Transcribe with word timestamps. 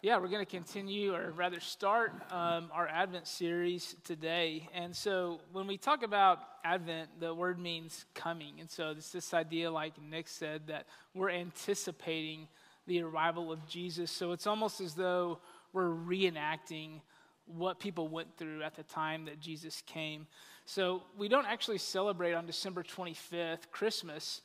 Yeah, 0.00 0.18
we're 0.18 0.28
going 0.28 0.46
to 0.46 0.50
continue, 0.50 1.12
or 1.12 1.32
rather 1.32 1.58
start 1.58 2.12
um, 2.30 2.70
our 2.72 2.86
Advent 2.86 3.26
series 3.26 3.96
today. 4.04 4.68
And 4.72 4.94
so, 4.94 5.40
when 5.50 5.66
we 5.66 5.76
talk 5.76 6.04
about 6.04 6.38
Advent, 6.62 7.18
the 7.18 7.34
word 7.34 7.58
means 7.58 8.04
coming. 8.14 8.60
And 8.60 8.70
so, 8.70 8.90
it's 8.90 9.10
this 9.10 9.34
idea, 9.34 9.72
like 9.72 10.00
Nick 10.00 10.28
said, 10.28 10.68
that 10.68 10.86
we're 11.14 11.30
anticipating 11.30 12.46
the 12.86 13.02
arrival 13.02 13.50
of 13.50 13.66
Jesus. 13.66 14.12
So, 14.12 14.30
it's 14.30 14.46
almost 14.46 14.80
as 14.80 14.94
though 14.94 15.40
we're 15.72 15.90
reenacting 15.90 17.00
what 17.46 17.80
people 17.80 18.06
went 18.06 18.36
through 18.36 18.62
at 18.62 18.76
the 18.76 18.84
time 18.84 19.24
that 19.24 19.40
Jesus 19.40 19.82
came. 19.84 20.28
So, 20.64 21.02
we 21.18 21.26
don't 21.26 21.46
actually 21.46 21.78
celebrate 21.78 22.34
on 22.34 22.46
December 22.46 22.84
25th, 22.84 23.68
Christmas 23.72 24.42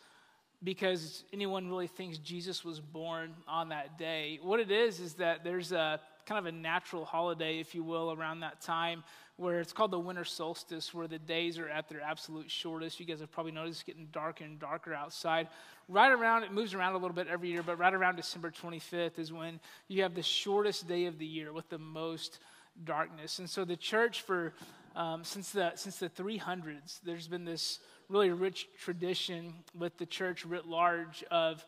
because 0.63 1.23
anyone 1.33 1.67
really 1.69 1.87
thinks 1.87 2.17
Jesus 2.17 2.63
was 2.63 2.79
born 2.79 3.33
on 3.47 3.69
that 3.69 3.97
day. 3.97 4.39
What 4.41 4.59
it 4.59 4.71
is, 4.71 4.99
is 4.99 5.15
that 5.15 5.43
there's 5.43 5.71
a 5.71 5.99
kind 6.25 6.39
of 6.39 6.45
a 6.45 6.55
natural 6.55 7.03
holiday, 7.03 7.59
if 7.59 7.75
you 7.75 7.83
will, 7.83 8.13
around 8.13 8.41
that 8.41 8.61
time 8.61 9.03
where 9.35 9.59
it's 9.59 9.73
called 9.73 9.91
the 9.91 9.99
winter 9.99 10.23
solstice, 10.23 10.93
where 10.93 11.07
the 11.07 11.17
days 11.17 11.57
are 11.57 11.67
at 11.67 11.89
their 11.89 12.01
absolute 12.01 12.49
shortest. 12.49 12.99
You 12.99 13.05
guys 13.05 13.19
have 13.19 13.31
probably 13.31 13.51
noticed 13.51 13.81
it's 13.81 13.83
getting 13.83 14.07
darker 14.11 14.43
and 14.43 14.59
darker 14.59 14.93
outside. 14.93 15.47
Right 15.89 16.11
around, 16.11 16.43
it 16.43 16.51
moves 16.51 16.73
around 16.73 16.93
a 16.93 16.97
little 16.97 17.15
bit 17.15 17.27
every 17.27 17.49
year, 17.49 17.63
but 17.63 17.79
right 17.79 17.93
around 17.93 18.15
December 18.15 18.51
25th 18.51 19.17
is 19.17 19.33
when 19.33 19.59
you 19.87 20.03
have 20.03 20.13
the 20.13 20.23
shortest 20.23 20.87
day 20.87 21.05
of 21.05 21.17
the 21.17 21.25
year 21.25 21.51
with 21.51 21.67
the 21.69 21.79
most 21.79 22.39
darkness. 22.85 23.39
And 23.39 23.49
so 23.49 23.65
the 23.65 23.75
church, 23.75 24.21
for 24.21 24.53
um, 24.95 25.23
since 25.23 25.51
the 25.51 25.71
since 25.75 25.97
the 25.97 26.09
300s, 26.09 26.99
there's 27.03 27.27
been 27.27 27.45
this 27.45 27.79
really 28.13 28.29
rich 28.29 28.67
tradition 28.79 29.51
with 29.75 29.97
the 29.97 30.05
church 30.05 30.45
writ 30.45 30.67
large 30.67 31.23
of 31.31 31.65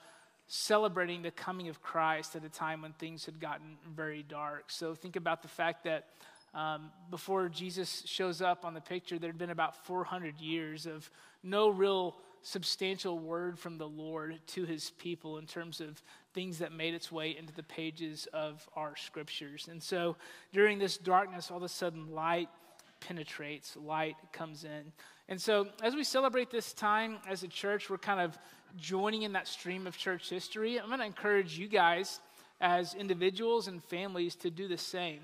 celebrating 0.47 1.23
the 1.23 1.31
coming 1.31 1.69
of 1.69 1.81
Christ 1.81 2.35
at 2.35 2.45
a 2.45 2.49
time 2.49 2.83
when 2.83 2.93
things 2.93 3.25
had 3.25 3.39
gotten 3.39 3.77
very 3.95 4.21
dark. 4.21 4.65
So 4.67 4.93
think 4.93 5.15
about 5.15 5.41
the 5.41 5.47
fact 5.47 5.85
that 5.85 6.05
um, 6.53 6.91
before 7.09 7.49
Jesus 7.49 8.03
shows 8.05 8.43
up 8.43 8.63
on 8.63 8.75
the 8.75 8.79
picture, 8.79 9.17
there 9.17 9.31
had 9.31 9.39
been 9.39 9.49
about 9.49 9.87
400 9.87 10.39
years 10.39 10.85
of 10.85 11.09
no 11.41 11.69
real 11.69 12.15
substantial 12.43 13.17
word 13.17 13.57
from 13.57 13.79
the 13.79 13.87
Lord 13.87 14.39
to 14.49 14.65
his 14.65 14.91
people 14.91 15.39
in 15.39 15.47
terms 15.47 15.81
of 15.81 15.99
things 16.35 16.59
that 16.59 16.71
made 16.71 16.93
its 16.93 17.11
way 17.11 17.35
into 17.35 17.53
the 17.53 17.63
pages 17.63 18.27
of 18.33 18.69
our 18.75 18.95
scriptures. 18.95 19.67
And 19.67 19.81
so 19.81 20.15
during 20.53 20.77
this 20.77 20.95
darkness, 20.95 21.49
all 21.49 21.57
of 21.57 21.63
a 21.63 21.69
sudden 21.69 22.13
light 22.13 22.49
penetrates, 22.99 23.75
light 23.75 24.15
comes 24.31 24.63
in. 24.63 24.91
And 25.27 25.41
so, 25.41 25.67
as 25.81 25.95
we 25.95 26.03
celebrate 26.03 26.51
this 26.51 26.71
time 26.71 27.17
as 27.27 27.41
a 27.41 27.47
church, 27.47 27.89
we're 27.89 27.97
kind 27.97 28.19
of 28.19 28.37
joining 28.77 29.23
in 29.23 29.33
that 29.33 29.47
stream 29.47 29.87
of 29.87 29.97
church 29.97 30.29
history. 30.29 30.79
I'm 30.79 30.87
going 30.87 30.99
to 30.99 31.05
encourage 31.05 31.57
you 31.57 31.67
guys, 31.67 32.19
as 32.61 32.93
individuals 32.93 33.67
and 33.67 33.83
families, 33.83 34.35
to 34.37 34.51
do 34.51 34.67
the 34.67 34.77
same. 34.77 35.21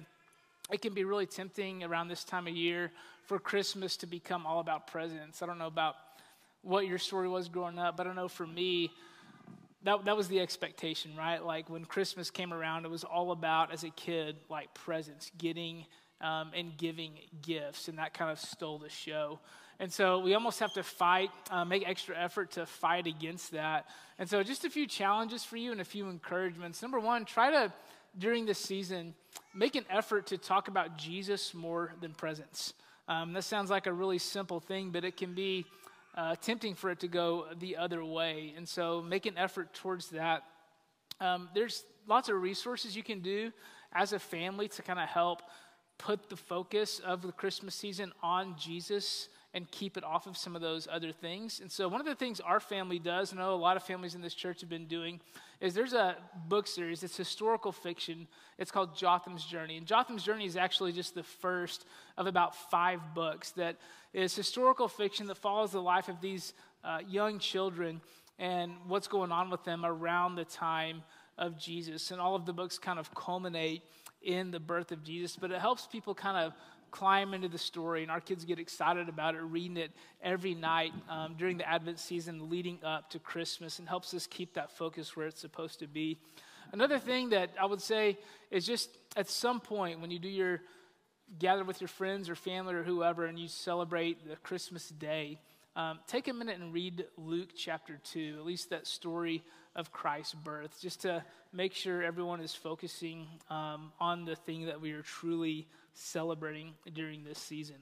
It 0.71 0.81
can 0.81 0.93
be 0.93 1.03
really 1.03 1.27
tempting 1.27 1.83
around 1.83 2.07
this 2.07 2.23
time 2.23 2.47
of 2.47 2.55
year 2.55 2.91
for 3.25 3.37
Christmas 3.37 3.95
to 3.97 4.07
become 4.07 4.47
all 4.47 4.59
about 4.59 4.87
presents. 4.87 5.43
I 5.43 5.45
don't 5.45 5.59
know 5.59 5.67
about 5.67 5.95
what 6.63 6.87
your 6.87 6.97
story 6.97 7.29
was 7.29 7.47
growing 7.47 7.77
up, 7.77 7.95
but 7.95 8.07
I 8.07 8.13
know 8.13 8.27
for 8.27 8.47
me, 8.47 8.91
that, 9.83 10.05
that 10.05 10.17
was 10.17 10.27
the 10.27 10.39
expectation, 10.39 11.11
right? 11.15 11.43
Like 11.43 11.69
when 11.69 11.85
Christmas 11.85 12.31
came 12.31 12.53
around, 12.53 12.85
it 12.85 12.91
was 12.91 13.03
all 13.03 13.31
about, 13.31 13.71
as 13.71 13.83
a 13.83 13.89
kid, 13.89 14.37
like 14.49 14.73
presents, 14.73 15.31
getting 15.37 15.85
um, 16.21 16.51
and 16.55 16.77
giving 16.77 17.13
gifts, 17.41 17.87
and 17.87 17.97
that 17.97 18.13
kind 18.13 18.31
of 18.31 18.39
stole 18.39 18.77
the 18.77 18.89
show. 18.89 19.39
And 19.81 19.91
so 19.91 20.19
we 20.19 20.35
almost 20.35 20.59
have 20.59 20.73
to 20.73 20.83
fight, 20.83 21.31
uh, 21.49 21.65
make 21.65 21.89
extra 21.89 22.15
effort 22.15 22.51
to 22.51 22.67
fight 22.67 23.07
against 23.07 23.53
that. 23.53 23.87
And 24.19 24.29
so, 24.29 24.43
just 24.43 24.63
a 24.63 24.69
few 24.69 24.85
challenges 24.85 25.43
for 25.43 25.57
you 25.57 25.71
and 25.71 25.81
a 25.81 25.83
few 25.83 26.07
encouragements. 26.07 26.83
Number 26.83 26.99
one, 26.99 27.25
try 27.25 27.49
to, 27.49 27.73
during 28.15 28.45
this 28.45 28.59
season, 28.59 29.15
make 29.55 29.73
an 29.73 29.85
effort 29.89 30.27
to 30.27 30.37
talk 30.37 30.67
about 30.67 30.99
Jesus 30.99 31.55
more 31.55 31.95
than 31.99 32.13
presents. 32.13 32.75
Um, 33.07 33.33
that 33.33 33.41
sounds 33.41 33.71
like 33.71 33.87
a 33.87 33.91
really 33.91 34.19
simple 34.19 34.59
thing, 34.59 34.91
but 34.91 35.03
it 35.03 35.17
can 35.17 35.33
be 35.33 35.65
uh, 36.13 36.35
tempting 36.35 36.75
for 36.75 36.91
it 36.91 36.99
to 36.99 37.07
go 37.07 37.47
the 37.57 37.77
other 37.77 38.05
way. 38.05 38.53
And 38.55 38.69
so, 38.69 39.01
make 39.01 39.25
an 39.25 39.35
effort 39.35 39.73
towards 39.73 40.09
that. 40.09 40.43
Um, 41.19 41.49
there's 41.55 41.85
lots 42.07 42.29
of 42.29 42.39
resources 42.39 42.95
you 42.95 43.01
can 43.01 43.21
do 43.21 43.51
as 43.93 44.13
a 44.13 44.19
family 44.19 44.67
to 44.67 44.83
kind 44.83 44.99
of 44.99 45.09
help 45.09 45.41
put 45.97 46.29
the 46.29 46.37
focus 46.37 46.99
of 46.99 47.23
the 47.23 47.31
Christmas 47.31 47.73
season 47.73 48.11
on 48.21 48.55
Jesus 48.59 49.27
and 49.53 49.69
keep 49.69 49.97
it 49.97 50.03
off 50.03 50.27
of 50.27 50.37
some 50.37 50.55
of 50.55 50.61
those 50.61 50.87
other 50.89 51.11
things. 51.11 51.59
And 51.59 51.71
so, 51.71 51.87
one 51.87 51.99
of 51.99 52.07
the 52.07 52.15
things 52.15 52.39
our 52.39 52.59
family 52.59 52.99
does, 52.99 53.31
and 53.31 53.41
I 53.41 53.43
know 53.43 53.53
a 53.53 53.55
lot 53.55 53.77
of 53.77 53.83
families 53.83 54.15
in 54.15 54.21
this 54.21 54.33
church 54.33 54.61
have 54.61 54.69
been 54.69 54.87
doing, 54.87 55.19
is 55.59 55.73
there's 55.73 55.93
a 55.93 56.15
book 56.47 56.67
series. 56.67 57.03
It's 57.03 57.17
historical 57.17 57.71
fiction. 57.71 58.27
It's 58.57 58.71
called 58.71 58.95
Jotham's 58.95 59.45
Journey. 59.45 59.77
And 59.77 59.85
Jotham's 59.85 60.23
Journey 60.23 60.45
is 60.45 60.55
actually 60.55 60.93
just 60.93 61.15
the 61.15 61.23
first 61.23 61.85
of 62.17 62.27
about 62.27 62.55
five 62.55 62.99
books 63.13 63.51
that 63.51 63.77
is 64.13 64.35
historical 64.35 64.87
fiction 64.87 65.27
that 65.27 65.37
follows 65.37 65.71
the 65.71 65.81
life 65.81 66.07
of 66.07 66.21
these 66.21 66.53
uh, 66.83 66.99
young 67.07 67.39
children 67.39 68.01
and 68.39 68.71
what's 68.87 69.07
going 69.07 69.31
on 69.31 69.49
with 69.49 69.63
them 69.63 69.85
around 69.85 70.35
the 70.35 70.45
time 70.45 71.03
of 71.37 71.59
Jesus. 71.59 72.11
And 72.11 72.19
all 72.19 72.35
of 72.35 72.45
the 72.45 72.53
books 72.53 72.79
kind 72.79 72.97
of 72.99 73.13
culminate 73.13 73.83
in 74.21 74.51
the 74.51 74.59
birth 74.59 74.91
of 74.91 75.03
Jesus, 75.03 75.35
but 75.35 75.51
it 75.51 75.59
helps 75.59 75.87
people 75.87 76.13
kind 76.13 76.37
of 76.37 76.53
climb 76.91 77.33
into 77.33 77.47
the 77.47 77.57
story, 77.57 78.03
and 78.03 78.11
our 78.11 78.19
kids 78.19 78.45
get 78.45 78.59
excited 78.59 79.09
about 79.09 79.35
it, 79.35 79.39
reading 79.39 79.77
it 79.77 79.91
every 80.21 80.53
night 80.53 80.91
um, 81.09 81.35
during 81.37 81.57
the 81.57 81.67
Advent 81.67 81.99
season 81.99 82.49
leading 82.49 82.79
up 82.83 83.09
to 83.09 83.19
Christmas, 83.19 83.79
and 83.79 83.87
helps 83.87 84.13
us 84.13 84.27
keep 84.27 84.53
that 84.53 84.71
focus 84.77 85.15
where 85.15 85.27
it's 85.27 85.41
supposed 85.41 85.79
to 85.79 85.87
be. 85.87 86.19
Another 86.73 86.99
thing 86.99 87.29
that 87.29 87.49
I 87.59 87.65
would 87.65 87.81
say 87.81 88.17
is 88.49 88.65
just 88.65 88.89
at 89.15 89.29
some 89.29 89.59
point 89.59 89.99
when 89.99 90.11
you 90.11 90.19
do 90.19 90.29
your 90.29 90.61
gather 91.39 91.63
with 91.63 91.81
your 91.81 91.87
friends 91.87 92.29
or 92.29 92.35
family 92.35 92.73
or 92.73 92.83
whoever 92.83 93.25
and 93.25 93.39
you 93.39 93.47
celebrate 93.47 94.27
the 94.27 94.35
Christmas 94.37 94.89
day, 94.89 95.39
um, 95.75 95.99
take 96.07 96.27
a 96.27 96.33
minute 96.33 96.59
and 96.59 96.73
read 96.73 97.05
Luke 97.17 97.49
chapter 97.55 97.99
2, 98.03 98.35
at 98.37 98.45
least 98.45 98.69
that 98.69 98.85
story 98.85 99.43
of 99.75 99.91
Christ's 99.91 100.33
birth, 100.33 100.77
just 100.81 101.01
to 101.01 101.23
make 101.53 101.73
sure 101.73 102.03
everyone 102.03 102.41
is 102.41 102.53
focusing 102.53 103.27
um, 103.49 103.91
on 103.99 104.25
the 104.25 104.35
thing 104.35 104.65
that 104.65 104.81
we 104.81 104.91
are 104.91 105.01
truly 105.01 105.67
celebrating 105.93 106.73
during 106.93 107.23
this 107.23 107.39
season. 107.39 107.77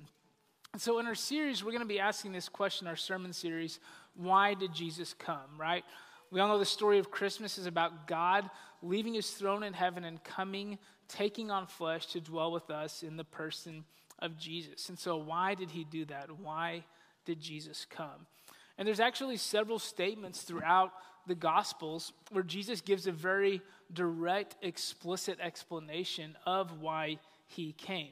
So, 0.78 1.00
in 1.00 1.08
our 1.08 1.16
series, 1.16 1.64
we're 1.64 1.72
going 1.72 1.82
to 1.82 1.88
be 1.88 2.00
asking 2.00 2.32
this 2.32 2.48
question, 2.48 2.88
our 2.88 2.96
sermon 2.96 3.34
series 3.34 3.80
why 4.16 4.54
did 4.54 4.74
Jesus 4.74 5.16
come, 5.18 5.58
right? 5.58 5.84
We 6.32 6.40
all 6.40 6.48
know 6.48 6.60
the 6.60 6.66
story 6.66 7.00
of 7.00 7.10
Christmas 7.10 7.58
is 7.58 7.66
about 7.66 8.08
God 8.08 8.50
leaving 8.82 9.14
his 9.14 9.32
throne 9.32 9.64
in 9.64 9.74
heaven 9.74 10.04
and 10.04 10.24
coming, 10.24 10.78
taking 11.08 11.50
on 11.50 11.66
flesh 11.68 12.06
to 12.08 12.22
dwell 12.22 12.52
with 12.52 12.70
us 12.70 13.02
in 13.02 13.18
the 13.18 13.24
person 13.24 13.84
of 14.20 14.38
Jesus. 14.38 14.90
And 14.90 15.00
so, 15.00 15.18
why 15.18 15.56
did 15.56 15.72
he 15.72 15.84
do 15.84 16.06
that? 16.06 16.40
Why 16.40 16.84
did 17.26 17.40
Jesus 17.40 17.86
come? 17.90 18.28
And 18.78 18.88
there's 18.88 19.00
actually 19.00 19.38
several 19.38 19.80
statements 19.80 20.44
throughout 20.44 20.92
the 21.30 21.36
Gospels 21.36 22.12
where 22.32 22.44
Jesus 22.44 22.82
gives 22.82 23.08
a 23.08 23.12
very 23.12 23.62
direct, 23.94 24.56
explicit 24.62 25.40
explanation 25.40 26.36
of 26.46 26.82
why 26.82 27.20
he 27.48 27.72
came. 27.74 28.12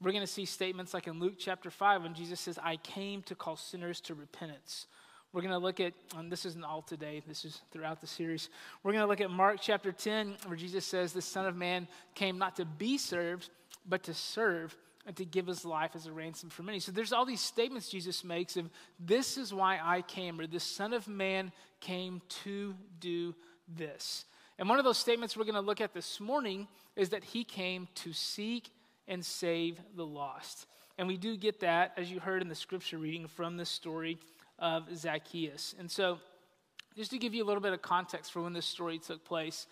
We're 0.00 0.12
going 0.12 0.26
to 0.26 0.32
see 0.32 0.46
statements 0.46 0.94
like 0.94 1.06
in 1.06 1.20
Luke 1.20 1.34
chapter 1.38 1.70
5 1.70 2.04
when 2.04 2.14
Jesus 2.14 2.40
says, 2.40 2.58
I 2.62 2.76
came 2.76 3.22
to 3.24 3.34
call 3.34 3.56
sinners 3.56 4.00
to 4.02 4.14
repentance. 4.14 4.86
We're 5.32 5.42
going 5.42 5.52
to 5.52 5.58
look 5.58 5.80
at, 5.80 5.92
and 6.16 6.30
this 6.30 6.44
isn't 6.44 6.64
all 6.64 6.82
today, 6.82 7.22
this 7.26 7.44
is 7.44 7.60
throughout 7.72 8.00
the 8.00 8.06
series. 8.06 8.48
We're 8.82 8.92
going 8.92 9.02
to 9.02 9.08
look 9.08 9.20
at 9.20 9.30
Mark 9.30 9.58
chapter 9.60 9.90
10, 9.90 10.36
where 10.46 10.56
Jesus 10.56 10.84
says, 10.84 11.12
The 11.12 11.22
Son 11.22 11.46
of 11.46 11.56
Man 11.56 11.88
came 12.14 12.38
not 12.38 12.56
to 12.56 12.64
be 12.64 12.96
served, 12.96 13.50
but 13.88 14.02
to 14.04 14.14
serve 14.14 14.76
and 15.06 15.16
to 15.16 15.24
give 15.24 15.46
his 15.46 15.64
life 15.64 15.92
as 15.94 16.06
a 16.06 16.12
ransom 16.12 16.48
for 16.48 16.62
many. 16.62 16.78
So 16.78 16.92
there's 16.92 17.12
all 17.12 17.24
these 17.24 17.40
statements 17.40 17.88
Jesus 17.88 18.22
makes 18.22 18.56
of, 18.56 18.70
This 19.00 19.36
is 19.36 19.52
why 19.52 19.80
I 19.82 20.02
came, 20.02 20.40
or 20.40 20.46
the 20.46 20.60
Son 20.60 20.92
of 20.92 21.08
Man 21.08 21.52
came 21.80 22.22
to 22.44 22.74
do 23.00 23.34
this. 23.76 24.24
And 24.58 24.68
one 24.68 24.78
of 24.78 24.84
those 24.84 24.98
statements 24.98 25.36
we're 25.36 25.44
going 25.44 25.54
to 25.54 25.60
look 25.60 25.80
at 25.80 25.92
this 25.92 26.20
morning 26.20 26.68
is 26.94 27.08
that 27.08 27.24
he 27.24 27.42
came 27.42 27.88
to 27.96 28.12
seek 28.12 28.70
and 29.08 29.24
save 29.24 29.80
the 29.96 30.06
lost. 30.06 30.66
And 30.98 31.08
we 31.08 31.16
do 31.16 31.36
get 31.36 31.60
that, 31.60 31.92
as 31.96 32.10
you 32.10 32.20
heard 32.20 32.42
in 32.42 32.48
the 32.48 32.54
scripture 32.54 32.98
reading 32.98 33.26
from 33.26 33.56
the 33.56 33.64
story 33.64 34.18
of 34.58 34.84
Zacchaeus. 34.96 35.74
And 35.78 35.90
so, 35.90 36.18
just 36.96 37.10
to 37.10 37.18
give 37.18 37.32
you 37.32 37.42
a 37.42 37.46
little 37.46 37.62
bit 37.62 37.72
of 37.72 37.80
context 37.80 38.30
for 38.32 38.42
when 38.42 38.52
this 38.52 38.66
story 38.66 38.98
took 38.98 39.24
place, 39.24 39.66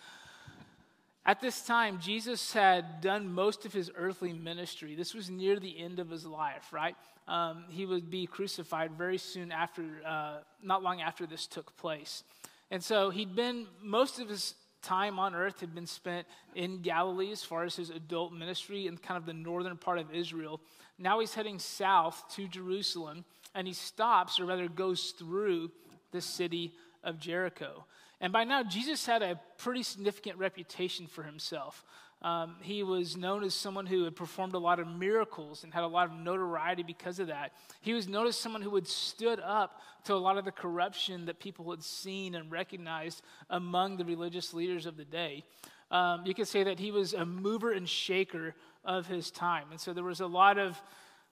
at 1.26 1.40
this 1.40 1.62
time, 1.62 1.98
Jesus 2.00 2.52
had 2.52 3.00
done 3.00 3.32
most 3.32 3.66
of 3.66 3.72
his 3.72 3.90
earthly 3.94 4.32
ministry. 4.32 4.94
This 4.94 5.14
was 5.14 5.28
near 5.28 5.60
the 5.60 5.78
end 5.78 5.98
of 5.98 6.08
his 6.08 6.24
life, 6.24 6.72
right? 6.72 6.96
Um, 7.28 7.64
he 7.68 7.84
would 7.84 8.10
be 8.10 8.26
crucified 8.26 8.92
very 8.92 9.18
soon 9.18 9.52
after, 9.52 9.84
uh, 10.06 10.38
not 10.62 10.82
long 10.82 11.02
after 11.02 11.26
this 11.26 11.46
took 11.46 11.76
place. 11.76 12.24
And 12.70 12.82
so 12.82 13.10
he'd 13.10 13.36
been 13.36 13.66
most 13.82 14.18
of 14.18 14.28
his 14.28 14.54
time 14.82 15.18
on 15.18 15.34
earth 15.34 15.60
had 15.60 15.74
been 15.74 15.86
spent 15.86 16.26
in 16.54 16.80
Galilee 16.80 17.32
as 17.32 17.42
far 17.42 17.64
as 17.64 17.76
his 17.76 17.90
adult 17.90 18.32
ministry 18.32 18.86
in 18.86 18.96
kind 18.96 19.18
of 19.18 19.26
the 19.26 19.34
northern 19.34 19.76
part 19.76 19.98
of 19.98 20.12
Israel. 20.14 20.60
Now 20.98 21.20
he's 21.20 21.34
heading 21.34 21.58
south 21.58 22.24
to 22.36 22.48
Jerusalem 22.48 23.24
and 23.54 23.66
he 23.66 23.74
stops, 23.74 24.38
or 24.38 24.46
rather 24.46 24.68
goes 24.68 25.10
through 25.18 25.70
the 26.12 26.20
city 26.20 26.72
of 27.02 27.18
Jericho. 27.18 27.84
And 28.20 28.32
by 28.32 28.44
now, 28.44 28.62
Jesus 28.62 29.06
had 29.06 29.22
a 29.22 29.40
pretty 29.58 29.82
significant 29.82 30.38
reputation 30.38 31.06
for 31.06 31.22
himself. 31.22 31.84
Um, 32.22 32.56
he 32.60 32.82
was 32.82 33.16
known 33.16 33.42
as 33.42 33.54
someone 33.54 33.86
who 33.86 34.04
had 34.04 34.14
performed 34.14 34.54
a 34.54 34.58
lot 34.58 34.78
of 34.78 34.86
miracles 34.86 35.64
and 35.64 35.72
had 35.72 35.84
a 35.84 35.88
lot 35.88 36.10
of 36.10 36.12
notoriety 36.12 36.82
because 36.82 37.18
of 37.18 37.28
that. 37.28 37.52
He 37.80 37.94
was 37.94 38.08
known 38.08 38.26
as 38.26 38.36
someone 38.36 38.60
who 38.60 38.74
had 38.74 38.86
stood 38.86 39.40
up 39.40 39.80
to 40.04 40.14
a 40.14 40.16
lot 40.16 40.36
of 40.36 40.44
the 40.44 40.52
corruption 40.52 41.24
that 41.26 41.40
people 41.40 41.70
had 41.70 41.82
seen 41.82 42.34
and 42.34 42.52
recognized 42.52 43.22
among 43.48 43.96
the 43.96 44.04
religious 44.04 44.52
leaders 44.52 44.84
of 44.84 44.98
the 44.98 45.04
day. 45.04 45.44
Um, 45.90 46.26
you 46.26 46.34
could 46.34 46.46
say 46.46 46.62
that 46.64 46.78
he 46.78 46.90
was 46.90 47.14
a 47.14 47.24
mover 47.24 47.72
and 47.72 47.88
shaker 47.88 48.54
of 48.84 49.06
his 49.06 49.30
time. 49.30 49.68
And 49.70 49.80
so 49.80 49.94
there 49.94 50.04
was 50.04 50.20
a 50.20 50.26
lot 50.26 50.58
of 50.58 50.80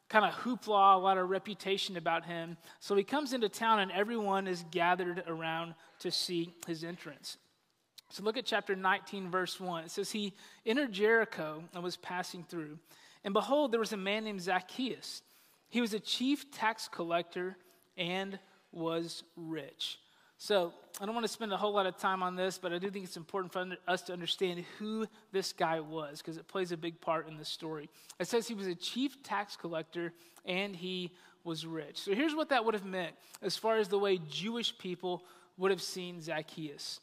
kind 0.09 0.25
of 0.25 0.33
hoopla, 0.33 0.95
a 0.95 0.99
lot 0.99 1.19
of 1.19 1.29
reputation 1.29 1.97
about 1.97 2.25
him. 2.25 2.57
So 2.81 2.97
he 2.97 3.05
comes 3.05 3.33
into 3.33 3.49
town 3.49 3.81
and 3.81 3.93
everyone 3.93 4.47
is 4.47 4.65
gathered 4.71 5.23
around 5.27 5.75
to 6.01 6.11
see 6.11 6.55
his 6.67 6.83
entrance. 6.83 7.37
So 8.11 8.23
look 8.23 8.39
at 8.39 8.47
chapter 8.47 8.75
19, 8.75 9.31
verse 9.31 9.61
1. 9.61 9.85
It 9.85 9.91
says, 9.91 10.11
He 10.11 10.33
entered 10.65 10.93
Jericho 10.93 11.63
and 11.75 11.83
was 11.83 11.97
passing 11.97 12.43
through. 12.49 12.79
And 13.23 13.35
behold, 13.35 13.71
there 13.71 13.81
was 13.81 13.93
a 13.93 13.99
man 13.99 14.25
named 14.25 14.41
Zacchaeus. 14.41 15.23
He 15.69 15.83
was 15.83 15.93
a 15.93 16.01
chief 16.01 16.51
tax 16.51 16.89
collector 16.89 17.57
and 17.99 18.39
was 18.73 19.25
rich. 19.37 19.99
So 20.41 20.73
I 21.01 21.05
don't 21.05 21.15
want 21.15 21.27
to 21.27 21.33
spend 21.33 21.53
a 21.53 21.57
whole 21.57 21.73
lot 21.73 21.87
of 21.87 21.99
time 21.99 22.23
on 22.23 22.37
this, 22.37 22.59
but 22.59 22.73
I 22.73 22.79
do 22.79 22.91
think 22.91 23.05
it's 23.05 23.17
important 23.17 23.53
for 23.53 23.67
us 23.89 24.03
to 24.03 24.13
understand 24.13 24.65
who 24.79 25.07
this 25.33 25.53
guy 25.53 25.81
was 25.81 26.19
because 26.19 26.37
it 26.37 26.47
plays 26.47 26.71
a 26.71 26.77
big 26.77 27.01
part 27.01 27.29
in 27.29 27.37
the 27.37 27.45
story. 27.45 27.91
It 28.21 28.29
says 28.29 28.47
he 28.47 28.55
was 28.55 28.69
a 28.69 28.75
chief 28.77 29.21
tax 29.25 29.57
collector 29.57 30.13
and 30.45 30.77
he 30.77 31.13
was 31.43 31.67
rich. 31.67 31.99
So 31.99 32.15
here's 32.15 32.37
what 32.37 32.51
that 32.51 32.65
would 32.65 32.75
have 32.75 32.85
meant 32.85 33.17
as 33.43 33.57
far 33.57 33.79
as 33.79 33.89
the 33.89 33.99
way 33.99 34.21
Jewish 34.31 34.79
people 34.79 35.25
would 35.57 35.73
have 35.73 35.83
seen 35.83 36.23
Zacchaeus. 36.23 37.01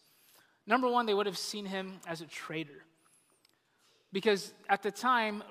Number 0.66 0.88
one, 0.88 1.06
they 1.06 1.14
would 1.14 1.26
have 1.26 1.38
seen 1.38 1.66
him 1.66 2.00
as 2.08 2.22
a 2.22 2.26
traitor. 2.26 2.86
Because 4.14 4.54
at 4.70 4.82
the 4.82 4.92
time, 4.92 5.44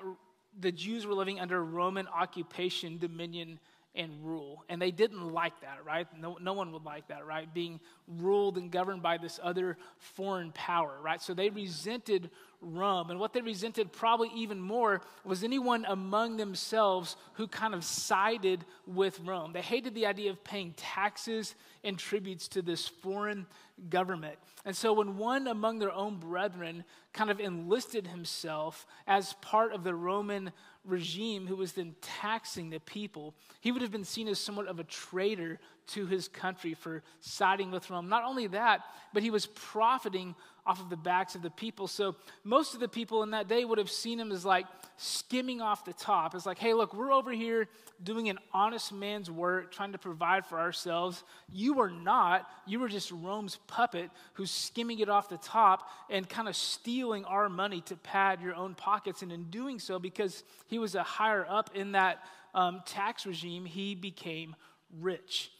the 0.59 0.71
Jews 0.71 1.05
were 1.05 1.13
living 1.13 1.39
under 1.39 1.63
Roman 1.63 2.07
occupation, 2.07 2.97
dominion, 2.97 3.59
and 3.95 4.11
rule. 4.23 4.63
And 4.69 4.81
they 4.81 4.91
didn't 4.91 5.31
like 5.31 5.61
that, 5.61 5.85
right? 5.85 6.07
No, 6.19 6.37
no 6.41 6.53
one 6.53 6.71
would 6.71 6.83
like 6.83 7.07
that, 7.07 7.25
right? 7.25 7.51
Being 7.53 7.79
ruled 8.07 8.57
and 8.57 8.71
governed 8.71 9.01
by 9.01 9.17
this 9.17 9.39
other 9.41 9.77
foreign 9.97 10.51
power, 10.51 10.97
right? 11.01 11.21
So 11.21 11.33
they 11.33 11.49
resented 11.49 12.29
Rome. 12.65 13.11
And 13.11 13.19
what 13.19 13.33
they 13.33 13.41
resented 13.41 13.91
probably 13.91 14.29
even 14.35 14.59
more 14.59 15.01
was 15.23 15.43
anyone 15.43 15.85
among 15.87 16.37
themselves 16.37 17.15
who 17.33 17.47
kind 17.47 17.73
of 17.73 17.83
sided 17.83 18.65
with 18.87 19.19
Rome. 19.19 19.53
They 19.53 19.61
hated 19.61 19.93
the 19.93 20.07
idea 20.07 20.31
of 20.31 20.43
paying 20.43 20.73
taxes 20.75 21.55
and 21.83 21.97
tributes 21.97 22.47
to 22.49 22.61
this 22.61 22.87
foreign 22.87 23.45
government. 23.89 24.37
And 24.65 24.75
so 24.75 24.93
when 24.93 25.17
one 25.17 25.47
among 25.47 25.79
their 25.79 25.91
own 25.91 26.17
brethren 26.17 26.83
kind 27.13 27.29
of 27.29 27.39
enlisted 27.39 28.07
himself 28.07 28.87
as 29.05 29.33
part 29.33 29.73
of 29.73 29.83
the 29.83 29.93
Roman 29.93 30.51
regime 30.83 31.45
who 31.45 31.55
was 31.55 31.73
then 31.73 31.95
taxing 32.01 32.69
the 32.71 32.79
people, 32.79 33.35
he 33.61 33.71
would 33.71 33.81
have 33.81 33.91
been 33.91 34.03
seen 34.03 34.27
as 34.27 34.39
somewhat 34.39 34.67
of 34.67 34.79
a 34.79 34.83
traitor 34.83 35.59
to 35.87 36.07
his 36.07 36.27
country 36.27 36.73
for 36.73 37.03
siding 37.19 37.69
with 37.69 37.89
Rome. 37.89 38.09
Not 38.09 38.23
only 38.23 38.47
that, 38.47 38.81
but 39.13 39.21
he 39.21 39.29
was 39.29 39.45
profiting 39.45 40.33
off 40.65 40.81
of 40.81 40.89
the 40.89 40.97
backs 40.97 41.35
of 41.35 41.41
the 41.41 41.49
people. 41.49 41.87
So 41.87 42.15
most 42.43 42.73
of 42.73 42.79
the 42.79 42.87
people 42.87 43.21
in 43.23 43.31
that 43.31 43.47
day 43.47 43.63
would 43.65 43.77
have 43.77 43.91
seen 43.91 44.19
him 44.19 44.31
as 44.31 44.43
like 44.43 44.65
skimming 44.97 45.61
off 45.61 45.85
the 45.85 45.93
top. 45.93 46.33
It's 46.33 46.45
like, 46.45 46.57
hey, 46.57 46.73
look, 46.73 46.93
we're 46.93 47.11
over 47.11 47.31
here 47.31 47.67
doing 48.03 48.29
an 48.29 48.39
honest 48.51 48.91
man's 48.91 49.29
work, 49.29 49.71
trying 49.71 49.91
to 49.91 49.97
provide 49.97 50.45
for 50.45 50.59
ourselves. 50.59 51.23
You 51.51 51.79
are 51.81 51.89
not. 51.89 52.47
You 52.65 52.79
were 52.79 52.89
just 52.89 53.11
Rome's 53.11 53.57
puppet 53.67 54.09
who's 54.33 54.51
skimming 54.51 54.99
it 54.99 55.09
off 55.09 55.29
the 55.29 55.37
top 55.37 55.87
and 56.09 56.27
kind 56.27 56.47
of 56.47 56.55
stealing 56.55 57.25
our 57.25 57.47
money 57.47 57.81
to 57.81 57.95
pad 57.95 58.41
your 58.41 58.55
own 58.55 58.73
pockets. 58.73 59.21
And 59.21 59.31
in 59.31 59.45
doing 59.45 59.79
so, 59.79 59.99
because 59.99 60.43
he 60.67 60.79
was 60.79 60.95
a 60.95 61.03
higher 61.03 61.45
up 61.47 61.69
in 61.75 61.91
that 61.91 62.23
um, 62.55 62.81
tax 62.85 63.25
regime, 63.25 63.65
he 63.65 63.93
became 63.93 64.55
rich. 64.99 65.51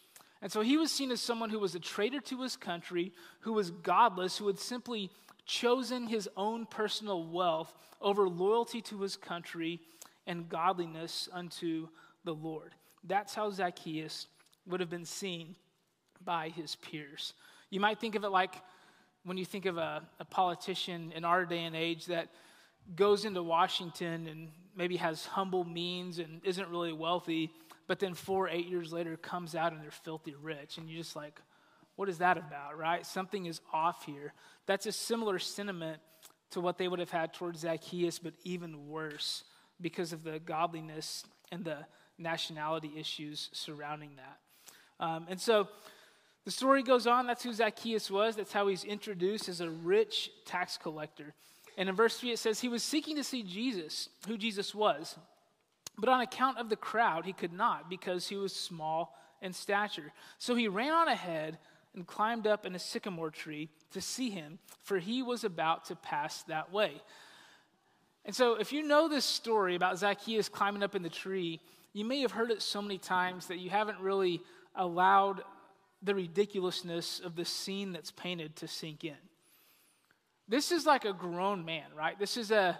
And 0.45 0.51
so 0.51 0.61
he 0.61 0.77
was 0.77 0.91
seen 0.91 1.09
as 1.09 1.21
someone 1.21 1.49
who 1.49 1.57
was 1.57 1.73
a 1.73 1.79
traitor 1.79 2.19
to 2.19 2.43
his 2.43 2.55
country, 2.55 3.11
who 3.39 3.53
was 3.53 3.71
godless, 3.71 4.37
who 4.37 4.45
had 4.45 4.59
simply 4.59 5.09
chosen 5.47 6.05
his 6.05 6.29
own 6.37 6.67
personal 6.67 7.25
wealth 7.25 7.73
over 7.99 8.29
loyalty 8.29 8.79
to 8.83 9.01
his 9.01 9.15
country 9.15 9.79
and 10.27 10.47
godliness 10.47 11.27
unto 11.33 11.87
the 12.25 12.35
Lord. 12.35 12.75
That's 13.03 13.33
how 13.33 13.49
Zacchaeus 13.49 14.27
would 14.67 14.81
have 14.81 14.89
been 14.91 15.05
seen 15.05 15.55
by 16.23 16.49
his 16.49 16.75
peers. 16.75 17.33
You 17.71 17.79
might 17.79 17.99
think 17.99 18.13
of 18.13 18.23
it 18.23 18.29
like 18.29 18.53
when 19.23 19.37
you 19.37 19.45
think 19.45 19.65
of 19.65 19.79
a, 19.79 20.03
a 20.19 20.25
politician 20.25 21.11
in 21.15 21.25
our 21.25 21.43
day 21.45 21.63
and 21.63 21.75
age 21.75 22.05
that 22.05 22.29
goes 22.95 23.25
into 23.25 23.41
Washington 23.41 24.27
and 24.27 24.49
maybe 24.75 24.97
has 24.97 25.25
humble 25.25 25.63
means 25.63 26.19
and 26.19 26.39
isn't 26.43 26.69
really 26.69 26.93
wealthy 26.93 27.49
but 27.87 27.99
then 27.99 28.13
four, 28.13 28.49
eight 28.49 28.67
years 28.67 28.91
later 28.91 29.15
comes 29.17 29.55
out 29.55 29.73
and 29.73 29.81
they're 29.81 29.91
filthy 29.91 30.35
rich. 30.41 30.77
And 30.77 30.89
you're 30.89 31.01
just 31.01 31.15
like, 31.15 31.39
what 31.95 32.09
is 32.09 32.17
that 32.17 32.37
about, 32.37 32.77
right? 32.77 33.05
Something 33.05 33.45
is 33.45 33.61
off 33.71 34.05
here. 34.05 34.33
That's 34.65 34.85
a 34.85 34.91
similar 34.91 35.39
sentiment 35.39 36.01
to 36.51 36.61
what 36.61 36.77
they 36.77 36.87
would 36.87 36.99
have 36.99 37.11
had 37.11 37.33
towards 37.33 37.59
Zacchaeus, 37.59 38.19
but 38.19 38.33
even 38.43 38.89
worse 38.89 39.43
because 39.81 40.13
of 40.13 40.23
the 40.23 40.39
godliness 40.39 41.25
and 41.51 41.63
the 41.63 41.85
nationality 42.17 42.91
issues 42.97 43.49
surrounding 43.53 44.11
that. 44.15 45.05
Um, 45.05 45.25
and 45.29 45.39
so 45.39 45.67
the 46.45 46.51
story 46.51 46.83
goes 46.83 47.07
on. 47.07 47.27
That's 47.27 47.43
who 47.43 47.53
Zacchaeus 47.53 48.09
was. 48.09 48.35
That's 48.35 48.53
how 48.53 48.67
he's 48.67 48.83
introduced 48.83 49.49
as 49.49 49.61
a 49.61 49.69
rich 49.69 50.31
tax 50.45 50.77
collector. 50.77 51.33
And 51.77 51.89
in 51.89 51.95
verse 51.95 52.17
3, 52.17 52.31
it 52.31 52.39
says, 52.39 52.59
He 52.59 52.69
was 52.69 52.83
seeking 52.83 53.15
to 53.17 53.23
see 53.23 53.43
Jesus, 53.43 54.09
who 54.27 54.37
Jesus 54.37 54.73
was. 54.73 55.17
But 55.97 56.09
on 56.09 56.21
account 56.21 56.57
of 56.57 56.69
the 56.69 56.75
crowd, 56.75 57.25
he 57.25 57.33
could 57.33 57.53
not 57.53 57.89
because 57.89 58.27
he 58.27 58.35
was 58.35 58.53
small 58.53 59.15
in 59.41 59.53
stature. 59.53 60.11
So 60.37 60.55
he 60.55 60.67
ran 60.67 60.93
on 60.93 61.07
ahead 61.07 61.57
and 61.93 62.05
climbed 62.05 62.45
up 62.45 62.65
in 62.65 62.75
a 62.75 62.79
sycamore 62.79 63.31
tree 63.31 63.69
to 63.91 64.01
see 64.01 64.29
him, 64.29 64.59
for 64.83 64.99
he 64.99 65.23
was 65.23 65.43
about 65.43 65.85
to 65.85 65.95
pass 65.95 66.43
that 66.43 66.71
way. 66.71 67.01
And 68.25 68.35
so, 68.35 68.55
if 68.55 68.73
you 68.73 68.81
know 68.81 69.07
this 69.07 69.23
story 69.23 69.75
about 69.75 69.99
Zacchaeus 69.99 70.49
climbing 70.49 70.83
up 70.83 70.95
in 70.95 71.03
the 71.03 71.09
tree, 71.09 71.61
you 71.93 72.03
may 72.03 72.21
have 72.21 72.31
heard 72.31 72.51
it 72.51 72.61
so 72.61 72.81
many 72.81 72.97
times 72.97 73.47
that 73.47 73.59
you 73.59 73.69
haven't 73.69 73.99
really 73.99 74.41
allowed 74.75 75.43
the 76.01 76.15
ridiculousness 76.15 77.19
of 77.19 77.35
the 77.35 77.45
scene 77.45 77.93
that's 77.93 78.11
painted 78.11 78.55
to 78.57 78.67
sink 78.67 79.03
in. 79.03 79.15
This 80.47 80.71
is 80.71 80.85
like 80.85 81.05
a 81.05 81.13
grown 81.13 81.65
man, 81.65 81.85
right? 81.95 82.17
This 82.19 82.35
is 82.35 82.51
a 82.51 82.79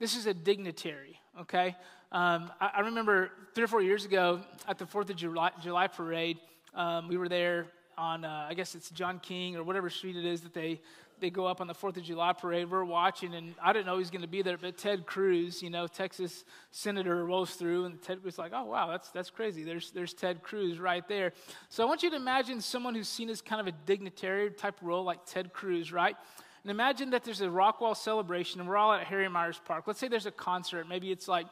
this 0.00 0.16
is 0.16 0.26
a 0.26 0.34
dignitary, 0.34 1.20
okay? 1.40 1.76
Um, 2.14 2.52
I, 2.60 2.70
I, 2.76 2.80
remember 2.82 3.32
three 3.56 3.64
or 3.64 3.66
four 3.66 3.82
years 3.82 4.04
ago 4.04 4.40
at 4.68 4.78
the 4.78 4.86
Fourth 4.86 5.10
of 5.10 5.16
July, 5.16 5.50
July 5.60 5.88
parade, 5.88 6.38
um, 6.72 7.08
we 7.08 7.16
were 7.16 7.28
there 7.28 7.66
on, 7.98 8.24
uh, 8.24 8.46
I 8.48 8.54
guess 8.54 8.76
it's 8.76 8.88
John 8.90 9.18
King 9.18 9.56
or 9.56 9.64
whatever 9.64 9.90
street 9.90 10.14
it 10.14 10.24
is 10.24 10.42
that 10.42 10.54
they, 10.54 10.80
they 11.18 11.28
go 11.28 11.44
up 11.44 11.60
on 11.60 11.66
the 11.66 11.74
Fourth 11.74 11.96
of 11.96 12.04
July 12.04 12.32
parade. 12.32 12.70
We're 12.70 12.84
watching, 12.84 13.34
and 13.34 13.56
I 13.60 13.72
didn't 13.72 13.86
know 13.86 13.94
he 13.94 13.98
was 13.98 14.10
going 14.10 14.22
to 14.22 14.28
be 14.28 14.42
there, 14.42 14.56
but 14.56 14.78
Ted 14.78 15.06
Cruz, 15.06 15.60
you 15.60 15.70
know, 15.70 15.88
Texas 15.88 16.44
senator, 16.70 17.24
rolls 17.24 17.56
through, 17.56 17.86
and 17.86 18.00
Ted 18.00 18.22
was 18.22 18.38
like, 18.38 18.52
"Oh 18.54 18.62
wow, 18.62 18.88
that's 18.88 19.10
that's 19.10 19.30
crazy." 19.30 19.64
There's 19.64 19.90
there's 19.90 20.14
Ted 20.14 20.40
Cruz 20.44 20.78
right 20.78 21.06
there. 21.08 21.32
So 21.68 21.82
I 21.82 21.86
want 21.88 22.04
you 22.04 22.10
to 22.10 22.16
imagine 22.16 22.60
someone 22.60 22.94
who's 22.94 23.08
seen 23.08 23.28
as 23.28 23.42
kind 23.42 23.60
of 23.60 23.66
a 23.66 23.76
dignitary 23.86 24.52
type 24.52 24.76
role, 24.82 25.02
like 25.02 25.26
Ted 25.26 25.52
Cruz, 25.52 25.92
right? 25.92 26.16
And 26.62 26.70
imagine 26.70 27.10
that 27.10 27.24
there's 27.24 27.40
a 27.40 27.46
Rockwall 27.46 27.96
celebration, 27.96 28.60
and 28.60 28.68
we're 28.68 28.76
all 28.76 28.92
at 28.92 29.04
Harry 29.08 29.28
Myers 29.28 29.60
Park. 29.64 29.88
Let's 29.88 29.98
say 29.98 30.06
there's 30.06 30.26
a 30.26 30.30
concert. 30.30 30.88
Maybe 30.88 31.10
it's 31.10 31.26
like 31.26 31.46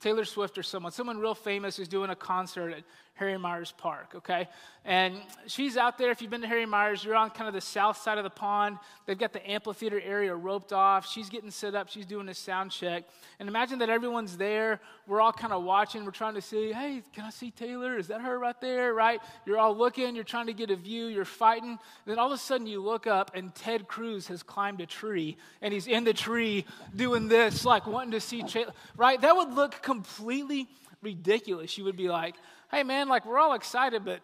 Taylor 0.00 0.24
Swift 0.24 0.58
or 0.58 0.62
someone, 0.62 0.92
someone 0.92 1.18
real 1.18 1.34
famous 1.34 1.76
who's 1.76 1.88
doing 1.88 2.10
a 2.10 2.16
concert 2.16 2.84
Harry 3.14 3.38
Myers 3.38 3.72
Park, 3.78 4.12
okay? 4.16 4.48
And 4.84 5.16
she's 5.46 5.76
out 5.76 5.98
there. 5.98 6.10
If 6.10 6.20
you've 6.20 6.32
been 6.32 6.40
to 6.40 6.48
Harry 6.48 6.66
Myers, 6.66 7.04
you're 7.04 7.14
on 7.14 7.30
kind 7.30 7.46
of 7.46 7.54
the 7.54 7.60
south 7.60 7.96
side 7.96 8.18
of 8.18 8.24
the 8.24 8.30
pond. 8.30 8.76
They've 9.06 9.16
got 9.16 9.32
the 9.32 9.48
amphitheater 9.48 10.00
area 10.00 10.34
roped 10.34 10.72
off. 10.72 11.06
She's 11.08 11.28
getting 11.28 11.52
set 11.52 11.76
up. 11.76 11.88
She's 11.88 12.06
doing 12.06 12.28
a 12.28 12.34
sound 12.34 12.72
check. 12.72 13.04
And 13.38 13.48
imagine 13.48 13.78
that 13.78 13.88
everyone's 13.88 14.36
there. 14.36 14.80
We're 15.06 15.20
all 15.20 15.32
kind 15.32 15.52
of 15.52 15.62
watching. 15.62 16.04
We're 16.04 16.10
trying 16.10 16.34
to 16.34 16.42
see, 16.42 16.72
hey, 16.72 17.02
can 17.12 17.24
I 17.24 17.30
see 17.30 17.52
Taylor? 17.52 17.96
Is 17.96 18.08
that 18.08 18.20
her 18.20 18.36
right 18.36 18.60
there, 18.60 18.92
right? 18.94 19.20
You're 19.46 19.58
all 19.58 19.76
looking. 19.76 20.16
You're 20.16 20.24
trying 20.24 20.46
to 20.46 20.52
get 20.52 20.70
a 20.70 20.76
view. 20.76 21.06
You're 21.06 21.24
fighting. 21.24 21.70
And 21.70 21.78
then 22.06 22.18
all 22.18 22.26
of 22.26 22.32
a 22.32 22.38
sudden 22.38 22.66
you 22.66 22.82
look 22.82 23.06
up 23.06 23.30
and 23.34 23.54
Ted 23.54 23.86
Cruz 23.86 24.26
has 24.26 24.42
climbed 24.42 24.80
a 24.80 24.86
tree 24.86 25.36
and 25.62 25.72
he's 25.72 25.86
in 25.86 26.02
the 26.02 26.14
tree 26.14 26.64
doing 26.96 27.28
this, 27.28 27.64
like 27.64 27.86
wanting 27.86 28.10
to 28.10 28.20
see, 28.20 28.42
Taylor, 28.42 28.72
right? 28.96 29.20
That 29.20 29.36
would 29.36 29.54
look 29.54 29.82
completely 29.82 30.68
ridiculous. 31.00 31.78
You 31.78 31.84
would 31.84 31.96
be 31.96 32.08
like, 32.08 32.34
hey, 32.74 32.82
man, 32.82 33.08
like 33.08 33.24
we're 33.24 33.38
all 33.38 33.54
excited, 33.54 34.04
but 34.04 34.20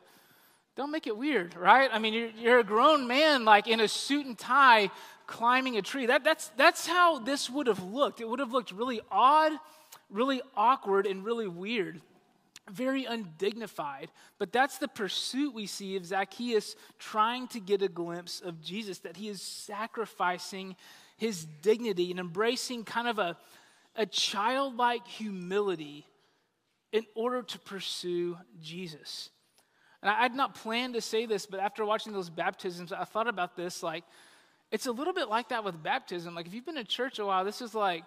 don't 0.76 0.90
make 0.90 1.06
it 1.06 1.16
weird, 1.16 1.54
right? 1.56 1.88
I 1.92 1.98
mean, 1.98 2.14
you're, 2.14 2.30
you're 2.30 2.58
a 2.58 2.64
grown 2.64 3.06
man, 3.06 3.44
like 3.44 3.68
in 3.68 3.80
a 3.80 3.88
suit 3.88 4.26
and 4.26 4.36
tie, 4.36 4.90
climbing 5.26 5.76
a 5.76 5.82
tree. 5.82 6.06
That, 6.06 6.24
that's, 6.24 6.50
that's 6.56 6.86
how 6.86 7.18
this 7.18 7.48
would 7.48 7.66
have 7.66 7.82
looked. 7.82 8.20
It 8.20 8.28
would 8.28 8.40
have 8.40 8.52
looked 8.52 8.72
really 8.72 9.00
odd, 9.10 9.52
really 10.08 10.40
awkward, 10.56 11.06
and 11.06 11.24
really 11.24 11.48
weird. 11.48 12.00
very 12.70 13.04
undignified. 13.04 14.10
But 14.38 14.52
that's 14.52 14.78
the 14.78 14.88
pursuit 14.88 15.54
we 15.54 15.66
see 15.66 15.96
of 15.96 16.06
Zacchaeus 16.06 16.76
trying 16.98 17.48
to 17.48 17.60
get 17.60 17.82
a 17.82 17.88
glimpse 17.88 18.40
of 18.40 18.60
Jesus, 18.60 18.98
that 19.00 19.16
he 19.16 19.28
is 19.28 19.42
sacrificing 19.42 20.76
his 21.16 21.44
dignity 21.62 22.10
and 22.10 22.20
embracing 22.20 22.84
kind 22.84 23.08
of 23.08 23.18
a, 23.18 23.36
a 23.96 24.06
childlike 24.06 25.06
humility 25.06 26.06
in 26.92 27.04
order 27.14 27.42
to 27.42 27.58
pursue 27.58 28.36
Jesus. 28.60 29.30
And 30.02 30.10
I 30.10 30.22
had 30.22 30.34
not 30.34 30.54
planned 30.54 30.94
to 30.94 31.00
say 31.00 31.26
this, 31.26 31.46
but 31.46 31.60
after 31.60 31.84
watching 31.84 32.12
those 32.12 32.30
baptisms, 32.30 32.92
I 32.92 33.04
thought 33.04 33.28
about 33.28 33.56
this 33.56 33.82
like, 33.82 34.04
it's 34.70 34.86
a 34.86 34.92
little 34.92 35.12
bit 35.12 35.28
like 35.28 35.48
that 35.48 35.64
with 35.64 35.82
baptism. 35.82 36.34
Like, 36.34 36.46
if 36.46 36.54
you've 36.54 36.64
been 36.64 36.78
in 36.78 36.86
church 36.86 37.18
a 37.18 37.26
while, 37.26 37.44
this 37.44 37.60
is 37.60 37.74
like, 37.74 38.04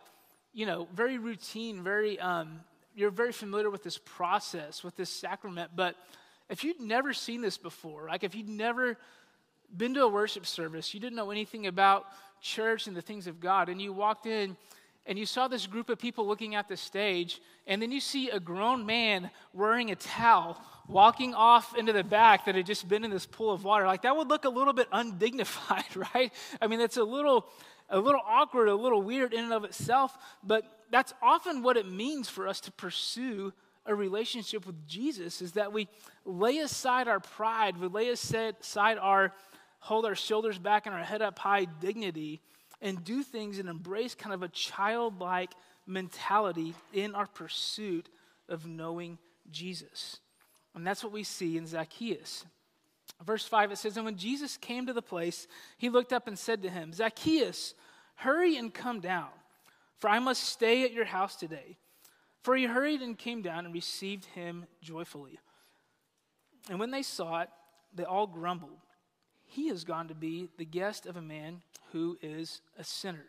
you 0.54 0.66
know, 0.66 0.88
very 0.94 1.18
routine, 1.18 1.84
very, 1.84 2.20
um, 2.20 2.62
you're 2.96 3.12
very 3.12 3.32
familiar 3.32 3.70
with 3.70 3.84
this 3.84 3.98
process, 3.98 4.84
with 4.84 4.96
this 4.96 5.10
sacrament. 5.10 5.72
But 5.76 5.96
if 6.50 6.64
you'd 6.64 6.80
never 6.80 7.14
seen 7.14 7.42
this 7.42 7.58
before, 7.58 8.08
like 8.08 8.24
if 8.24 8.34
you'd 8.34 8.50
never 8.50 8.98
been 9.76 9.94
to 9.96 10.04
a 10.04 10.08
worship 10.08 10.46
service, 10.46 10.94
you 10.94 11.00
didn't 11.00 11.16
know 11.16 11.32
anything 11.32 11.68
about 11.68 12.06
church 12.42 12.88
and 12.88 12.96
the 12.96 13.02
things 13.02 13.28
of 13.28 13.40
God, 13.40 13.70
and 13.70 13.82
you 13.82 13.92
walked 13.92 14.26
in 14.26 14.56
and 15.06 15.20
you 15.20 15.26
saw 15.26 15.48
this 15.48 15.68
group 15.68 15.90
of 15.90 16.00
people 16.00 16.26
looking 16.26 16.56
at 16.56 16.70
the 16.70 16.78
stage, 16.78 17.42
and 17.68 17.82
then 17.82 17.92
you 17.92 18.00
see 18.00 18.30
a 18.30 18.40
grown 18.40 18.86
man 18.86 19.30
wearing 19.54 19.92
a 19.92 19.96
towel 19.96 20.62
walking 20.88 21.34
off 21.34 21.78
into 21.78 21.92
the 21.92 22.04
back 22.04 22.46
that 22.46 22.56
had 22.56 22.66
just 22.66 22.88
been 22.88 23.04
in 23.04 23.12
this 23.12 23.26
pool 23.26 23.52
of 23.52 23.64
water. 23.64 23.86
Like 23.86 24.04
that 24.04 24.16
would 24.16 24.30
look 24.30 24.46
a 24.46 24.50
little 24.50 24.74
bit 24.74 24.88
undignified, 24.92 25.96
right? 26.14 26.32
I 26.62 26.68
mean, 26.68 26.80
that's 26.80 26.98
a 26.98 27.04
little 27.04 27.48
a 27.90 28.00
little 28.00 28.22
awkward, 28.26 28.70
a 28.70 28.76
little 28.76 29.02
weird 29.02 29.34
in 29.34 29.44
and 29.44 29.54
of 29.54 29.66
itself, 29.66 30.18
but 30.42 30.64
that's 30.90 31.14
often 31.22 31.62
what 31.62 31.76
it 31.78 31.86
means 31.86 32.30
for 32.30 32.48
us 32.48 32.62
to 32.62 32.72
pursue 32.72 33.52
a 33.86 33.94
relationship 33.94 34.66
with 34.66 34.88
Jesus 34.88 35.42
is 35.42 35.52
that 35.54 35.74
we 35.74 35.90
lay 36.26 36.60
aside 36.60 37.08
our 37.08 37.20
pride, 37.20 37.78
we 37.78 37.88
lay 37.88 38.10
aside 38.10 38.56
our 39.00 39.34
hold 39.80 40.06
our 40.06 40.16
shoulders 40.16 40.58
back 40.58 40.86
and 40.86 40.96
our 40.96 41.04
head 41.04 41.22
up 41.22 41.38
high 41.38 41.66
dignity 41.66 42.42
and 42.84 43.04
do 43.04 43.24
things 43.24 43.58
and 43.58 43.70
embrace 43.70 44.14
kind 44.14 44.34
of 44.34 44.44
a 44.44 44.50
childlike 44.50 45.54
mentality 45.88 46.76
in 46.92 47.16
our 47.16 47.26
pursuit 47.26 48.10
of 48.50 48.68
knowing 48.68 49.18
Jesus. 49.50 50.20
And 50.76 50.86
that's 50.86 51.04
what 51.04 51.14
we 51.14 51.24
see 51.24 51.58
in 51.58 51.66
Zacchaeus. 51.66 52.46
Verse 53.24 53.46
5, 53.46 53.72
it 53.72 53.78
says, 53.78 53.96
And 53.96 54.06
when 54.06 54.18
Jesus 54.18 54.58
came 54.58 54.86
to 54.88 54.94
the 54.94 55.02
place, 55.02 55.48
he 55.78 55.90
looked 55.90 56.12
up 56.12 56.28
and 56.28 56.38
said 56.38 56.62
to 56.64 56.70
him, 56.70 56.92
Zacchaeus, 56.92 57.74
hurry 58.16 58.58
and 58.58 58.74
come 58.74 59.00
down, 59.00 59.30
for 59.98 60.10
I 60.10 60.20
must 60.20 60.44
stay 60.44 60.84
at 60.84 60.92
your 60.92 61.06
house 61.06 61.38
today. 61.38 61.78
For 62.42 62.56
he 62.56 62.66
hurried 62.66 63.02
and 63.02 63.18
came 63.18 63.42
down 63.42 63.64
and 63.64 63.74
received 63.74 64.26
him 64.26 64.66
joyfully. 64.82 65.40
And 66.70 66.80
when 66.80 66.92
they 66.92 67.04
saw 67.04 67.42
it, 67.42 67.50
they 67.96 68.04
all 68.04 68.28
grumbled. 68.28 68.80
He 69.54 69.68
has 69.68 69.84
gone 69.84 70.08
to 70.08 70.16
be 70.16 70.50
the 70.58 70.66
guest 70.66 71.06
of 71.06 71.16
a 71.16 71.22
man 71.22 71.62
who 71.92 72.18
is 72.24 72.62
a 72.76 72.84
sinner. 72.84 73.26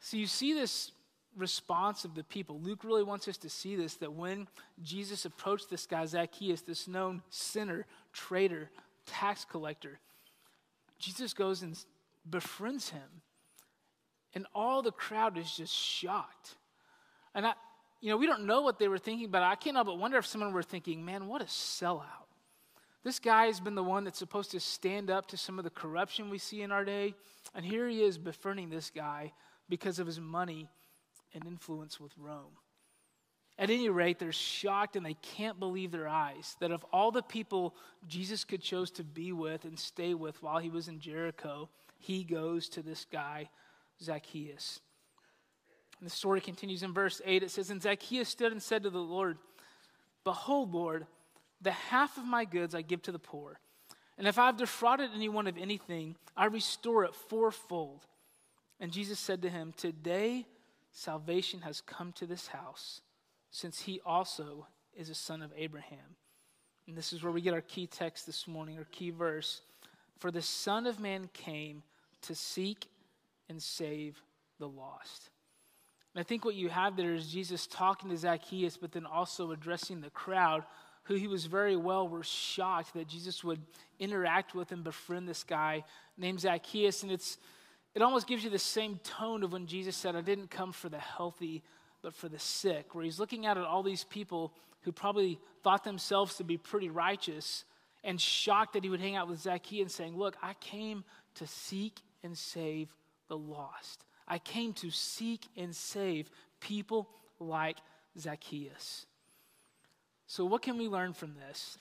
So 0.00 0.16
you 0.16 0.26
see 0.26 0.54
this 0.54 0.92
response 1.36 2.06
of 2.06 2.14
the 2.14 2.24
people. 2.24 2.58
Luke 2.60 2.82
really 2.82 3.02
wants 3.02 3.28
us 3.28 3.36
to 3.38 3.50
see 3.50 3.76
this 3.76 3.96
that 3.96 4.14
when 4.14 4.48
Jesus 4.82 5.26
approached 5.26 5.68
this 5.68 5.84
guy, 5.84 6.06
Zacchaeus, 6.06 6.62
this 6.62 6.88
known 6.88 7.20
sinner, 7.28 7.84
traitor, 8.14 8.70
tax 9.04 9.44
collector, 9.44 9.98
Jesus 10.98 11.34
goes 11.34 11.60
and 11.60 11.78
befriends 12.30 12.88
him. 12.88 13.22
And 14.32 14.46
all 14.54 14.80
the 14.80 14.92
crowd 14.92 15.36
is 15.36 15.54
just 15.54 15.74
shocked. 15.74 16.54
And 17.34 17.46
I, 17.46 17.52
you 18.00 18.08
know, 18.08 18.16
we 18.16 18.26
don't 18.26 18.46
know 18.46 18.62
what 18.62 18.78
they 18.78 18.88
were 18.88 18.96
thinking, 18.96 19.30
but 19.30 19.42
I 19.42 19.56
can't 19.56 19.76
help 19.76 19.88
but 19.88 19.98
wonder 19.98 20.16
if 20.16 20.24
someone 20.24 20.54
were 20.54 20.62
thinking, 20.62 21.04
man, 21.04 21.26
what 21.26 21.42
a 21.42 21.46
sellout. 21.46 22.27
This 23.08 23.18
guy 23.18 23.46
has 23.46 23.58
been 23.58 23.74
the 23.74 23.82
one 23.82 24.04
that's 24.04 24.18
supposed 24.18 24.50
to 24.50 24.60
stand 24.60 25.10
up 25.10 25.28
to 25.28 25.38
some 25.38 25.58
of 25.58 25.64
the 25.64 25.70
corruption 25.70 26.28
we 26.28 26.36
see 26.36 26.60
in 26.60 26.70
our 26.70 26.84
day. 26.84 27.14
And 27.54 27.64
here 27.64 27.88
he 27.88 28.02
is 28.02 28.18
befriending 28.18 28.68
this 28.68 28.90
guy 28.90 29.32
because 29.66 29.98
of 29.98 30.06
his 30.06 30.20
money 30.20 30.68
and 31.32 31.46
influence 31.46 31.98
with 31.98 32.12
Rome. 32.18 32.52
At 33.58 33.70
any 33.70 33.88
rate, 33.88 34.18
they're 34.18 34.30
shocked 34.30 34.94
and 34.94 35.06
they 35.06 35.16
can't 35.22 35.58
believe 35.58 35.90
their 35.90 36.06
eyes 36.06 36.54
that 36.60 36.70
of 36.70 36.84
all 36.92 37.10
the 37.10 37.22
people 37.22 37.74
Jesus 38.06 38.44
could 38.44 38.60
chose 38.60 38.90
to 38.90 39.04
be 39.04 39.32
with 39.32 39.64
and 39.64 39.78
stay 39.78 40.12
with 40.12 40.42
while 40.42 40.58
he 40.58 40.68
was 40.68 40.88
in 40.88 41.00
Jericho, 41.00 41.70
he 41.98 42.24
goes 42.24 42.68
to 42.68 42.82
this 42.82 43.06
guy, 43.10 43.48
Zacchaeus. 44.02 44.80
And 45.98 46.06
the 46.06 46.14
story 46.14 46.42
continues 46.42 46.82
in 46.82 46.92
verse 46.92 47.22
8. 47.24 47.42
It 47.42 47.50
says, 47.52 47.70
And 47.70 47.80
Zacchaeus 47.80 48.28
stood 48.28 48.52
and 48.52 48.62
said 48.62 48.82
to 48.82 48.90
the 48.90 48.98
Lord, 48.98 49.38
Behold, 50.24 50.74
Lord, 50.74 51.06
the 51.60 51.72
half 51.72 52.16
of 52.16 52.24
my 52.24 52.44
goods 52.44 52.74
I 52.74 52.82
give 52.82 53.02
to 53.02 53.12
the 53.12 53.18
poor. 53.18 53.58
And 54.16 54.26
if 54.26 54.38
I've 54.38 54.56
defrauded 54.56 55.10
anyone 55.14 55.46
of 55.46 55.56
anything, 55.56 56.16
I 56.36 56.46
restore 56.46 57.04
it 57.04 57.14
fourfold. 57.14 58.06
And 58.80 58.92
Jesus 58.92 59.18
said 59.18 59.42
to 59.42 59.50
him, 59.50 59.72
Today 59.76 60.46
salvation 60.90 61.60
has 61.60 61.80
come 61.80 62.12
to 62.12 62.26
this 62.26 62.48
house, 62.48 63.00
since 63.50 63.80
he 63.80 64.00
also 64.04 64.66
is 64.96 65.08
a 65.08 65.14
son 65.14 65.42
of 65.42 65.52
Abraham. 65.56 66.16
And 66.86 66.96
this 66.96 67.12
is 67.12 67.22
where 67.22 67.32
we 67.32 67.42
get 67.42 67.54
our 67.54 67.60
key 67.60 67.86
text 67.86 68.26
this 68.26 68.48
morning, 68.48 68.78
our 68.78 68.84
key 68.84 69.10
verse. 69.10 69.60
For 70.18 70.30
the 70.30 70.42
Son 70.42 70.86
of 70.86 70.98
Man 70.98 71.28
came 71.32 71.82
to 72.22 72.34
seek 72.34 72.88
and 73.48 73.62
save 73.62 74.20
the 74.58 74.68
lost. 74.68 75.30
And 76.14 76.20
I 76.20 76.24
think 76.24 76.44
what 76.44 76.54
you 76.54 76.70
have 76.70 76.96
there 76.96 77.14
is 77.14 77.30
Jesus 77.30 77.66
talking 77.66 78.10
to 78.10 78.16
Zacchaeus, 78.16 78.76
but 78.76 78.92
then 78.92 79.06
also 79.06 79.52
addressing 79.52 80.00
the 80.00 80.10
crowd, 80.10 80.64
who 81.08 81.14
he 81.14 81.26
was 81.26 81.46
very 81.46 81.74
well 81.74 82.06
were 82.06 82.22
shocked 82.22 82.92
that 82.92 83.08
Jesus 83.08 83.42
would 83.42 83.60
interact 83.98 84.54
with 84.54 84.72
and 84.72 84.84
befriend 84.84 85.26
this 85.26 85.42
guy 85.42 85.82
named 86.18 86.40
Zacchaeus. 86.40 87.02
And 87.02 87.10
it's 87.10 87.38
it 87.94 88.02
almost 88.02 88.26
gives 88.26 88.44
you 88.44 88.50
the 88.50 88.58
same 88.58 89.00
tone 89.02 89.42
of 89.42 89.52
when 89.52 89.66
Jesus 89.66 89.96
said, 89.96 90.14
I 90.14 90.20
didn't 90.20 90.50
come 90.50 90.70
for 90.70 90.90
the 90.90 90.98
healthy, 90.98 91.62
but 92.02 92.14
for 92.14 92.28
the 92.28 92.38
sick, 92.38 92.94
where 92.94 93.02
he's 93.02 93.18
looking 93.18 93.46
out 93.46 93.56
at 93.56 93.64
all 93.64 93.82
these 93.82 94.04
people 94.04 94.52
who 94.82 94.92
probably 94.92 95.40
thought 95.64 95.82
themselves 95.82 96.36
to 96.36 96.44
be 96.44 96.58
pretty 96.58 96.90
righteous 96.90 97.64
and 98.04 98.20
shocked 98.20 98.74
that 98.74 98.84
he 98.84 98.90
would 98.90 99.00
hang 99.00 99.16
out 99.16 99.28
with 99.28 99.40
Zacchaeus 99.40 99.82
and 99.82 99.90
saying, 99.90 100.16
Look, 100.16 100.36
I 100.42 100.54
came 100.60 101.04
to 101.36 101.46
seek 101.46 102.00
and 102.22 102.36
save 102.36 102.94
the 103.28 103.38
lost. 103.38 104.04
I 104.28 104.38
came 104.38 104.74
to 104.74 104.90
seek 104.90 105.46
and 105.56 105.74
save 105.74 106.30
people 106.60 107.08
like 107.40 107.78
Zacchaeus. 108.18 109.06
So, 110.28 110.44
what 110.44 110.60
can 110.60 110.76
we 110.76 110.88
learn 110.88 111.14
from 111.14 111.34
this? 111.34 111.78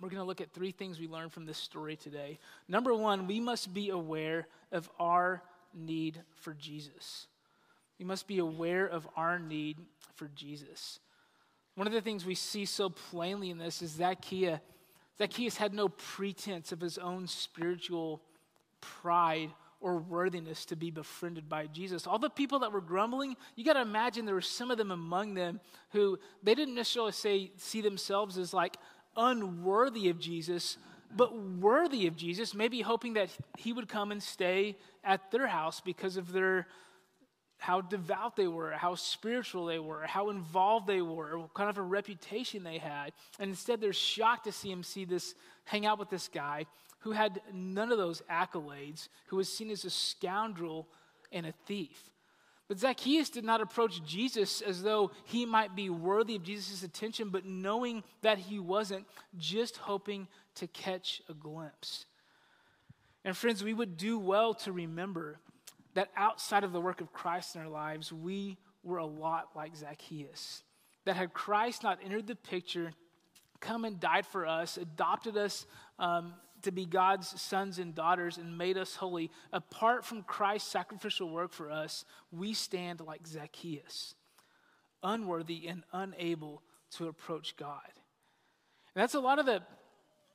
We're 0.00 0.10
going 0.10 0.20
to 0.20 0.26
look 0.26 0.42
at 0.42 0.52
three 0.52 0.70
things 0.70 1.00
we 1.00 1.08
learned 1.08 1.32
from 1.32 1.46
this 1.46 1.58
story 1.58 1.96
today. 1.96 2.38
Number 2.68 2.94
one, 2.94 3.26
we 3.26 3.40
must 3.40 3.72
be 3.72 3.88
aware 3.88 4.46
of 4.70 4.88
our 4.98 5.42
need 5.74 6.20
for 6.36 6.54
Jesus. 6.54 7.26
We 7.98 8.04
must 8.04 8.26
be 8.26 8.38
aware 8.38 8.86
of 8.86 9.08
our 9.16 9.38
need 9.38 9.78
for 10.14 10.28
Jesus. 10.34 11.00
One 11.74 11.86
of 11.86 11.92
the 11.92 12.00
things 12.02 12.26
we 12.26 12.34
see 12.34 12.66
so 12.66 12.90
plainly 12.90 13.50
in 13.50 13.58
this 13.58 13.80
is 13.80 13.92
Zacchaeus. 13.92 14.60
Zacchaeus 15.18 15.56
had 15.56 15.72
no 15.72 15.88
pretense 15.88 16.72
of 16.72 16.80
his 16.80 16.98
own 16.98 17.26
spiritual 17.26 18.20
pride 18.80 19.50
or 19.80 19.96
worthiness 19.96 20.66
to 20.66 20.76
be 20.76 20.90
befriended 20.90 21.48
by 21.48 21.66
Jesus. 21.66 22.06
All 22.06 22.18
the 22.18 22.30
people 22.30 22.60
that 22.60 22.72
were 22.72 22.80
grumbling, 22.80 23.36
you 23.56 23.64
got 23.64 23.74
to 23.74 23.80
imagine 23.80 24.26
there 24.26 24.34
were 24.34 24.40
some 24.40 24.70
of 24.70 24.78
them 24.78 24.90
among 24.90 25.34
them 25.34 25.60
who 25.90 26.18
they 26.42 26.54
didn't 26.54 26.74
necessarily 26.74 27.12
say 27.12 27.50
see 27.56 27.80
themselves 27.80 28.36
as 28.36 28.52
like 28.52 28.76
unworthy 29.16 30.08
of 30.10 30.18
Jesus, 30.18 30.76
but 31.16 31.36
worthy 31.36 32.06
of 32.06 32.16
Jesus, 32.16 32.54
maybe 32.54 32.82
hoping 32.82 33.14
that 33.14 33.30
he 33.56 33.72
would 33.72 33.88
come 33.88 34.12
and 34.12 34.22
stay 34.22 34.76
at 35.02 35.30
their 35.30 35.46
house 35.46 35.80
because 35.80 36.16
of 36.16 36.32
their 36.32 36.66
how 37.56 37.82
devout 37.82 38.36
they 38.36 38.48
were, 38.48 38.70
how 38.70 38.94
spiritual 38.94 39.66
they 39.66 39.78
were, 39.78 40.02
how 40.06 40.30
involved 40.30 40.86
they 40.86 41.02
were, 41.02 41.38
what 41.38 41.52
kind 41.52 41.68
of 41.68 41.76
a 41.76 41.82
reputation 41.82 42.64
they 42.64 42.78
had. 42.78 43.12
And 43.38 43.50
instead, 43.50 43.82
they're 43.82 43.92
shocked 43.92 44.44
to 44.44 44.52
see 44.52 44.70
him 44.70 44.82
see 44.82 45.04
this, 45.04 45.34
hang 45.64 45.84
out 45.84 45.98
with 45.98 46.08
this 46.08 46.28
guy 46.28 46.64
who 47.00 47.12
had 47.12 47.40
none 47.52 47.92
of 47.92 47.98
those 47.98 48.22
accolades, 48.30 49.08
who 49.26 49.36
was 49.36 49.52
seen 49.52 49.70
as 49.70 49.84
a 49.84 49.90
scoundrel 49.90 50.88
and 51.32 51.46
a 51.46 51.52
thief. 51.66 52.10
But 52.68 52.78
Zacchaeus 52.78 53.30
did 53.30 53.44
not 53.44 53.60
approach 53.60 54.04
Jesus 54.04 54.60
as 54.60 54.82
though 54.82 55.10
he 55.24 55.44
might 55.44 55.74
be 55.74 55.90
worthy 55.90 56.36
of 56.36 56.44
Jesus' 56.44 56.84
attention, 56.84 57.30
but 57.30 57.44
knowing 57.44 58.04
that 58.22 58.38
he 58.38 58.60
wasn't, 58.60 59.06
just 59.36 59.76
hoping 59.76 60.28
to 60.54 60.68
catch 60.68 61.20
a 61.28 61.34
glimpse. 61.34 62.06
And 63.24 63.36
friends, 63.36 63.64
we 63.64 63.74
would 63.74 63.96
do 63.96 64.18
well 64.18 64.54
to 64.54 64.72
remember 64.72 65.40
that 65.94 66.10
outside 66.16 66.62
of 66.62 66.72
the 66.72 66.80
work 66.80 67.00
of 67.00 67.12
Christ 67.12 67.56
in 67.56 67.60
our 67.60 67.68
lives, 67.68 68.12
we 68.12 68.56
were 68.84 68.98
a 68.98 69.06
lot 69.06 69.48
like 69.56 69.74
Zacchaeus. 69.74 70.62
That 71.06 71.16
had 71.16 71.32
Christ 71.32 71.82
not 71.82 71.98
entered 72.04 72.26
the 72.26 72.36
picture, 72.36 72.92
come 73.58 73.84
and 73.84 73.98
died 73.98 74.26
for 74.26 74.46
us, 74.46 74.76
adopted 74.76 75.36
us 75.36 75.66
um, 75.98 76.34
to 76.64 76.72
be 76.72 76.86
God's 76.86 77.40
sons 77.40 77.78
and 77.78 77.94
daughters 77.94 78.38
and 78.38 78.56
made 78.56 78.76
us 78.76 78.96
holy, 78.96 79.30
apart 79.52 80.04
from 80.04 80.22
Christ's 80.22 80.70
sacrificial 80.70 81.30
work 81.30 81.52
for 81.52 81.70
us, 81.70 82.04
we 82.32 82.54
stand 82.54 83.00
like 83.00 83.26
Zacchaeus, 83.26 84.14
unworthy 85.02 85.66
and 85.66 85.82
unable 85.92 86.62
to 86.92 87.08
approach 87.08 87.56
God. 87.56 87.80
And 88.94 89.02
that's 89.02 89.14
a 89.14 89.20
lot 89.20 89.38
of 89.38 89.46
the, 89.46 89.62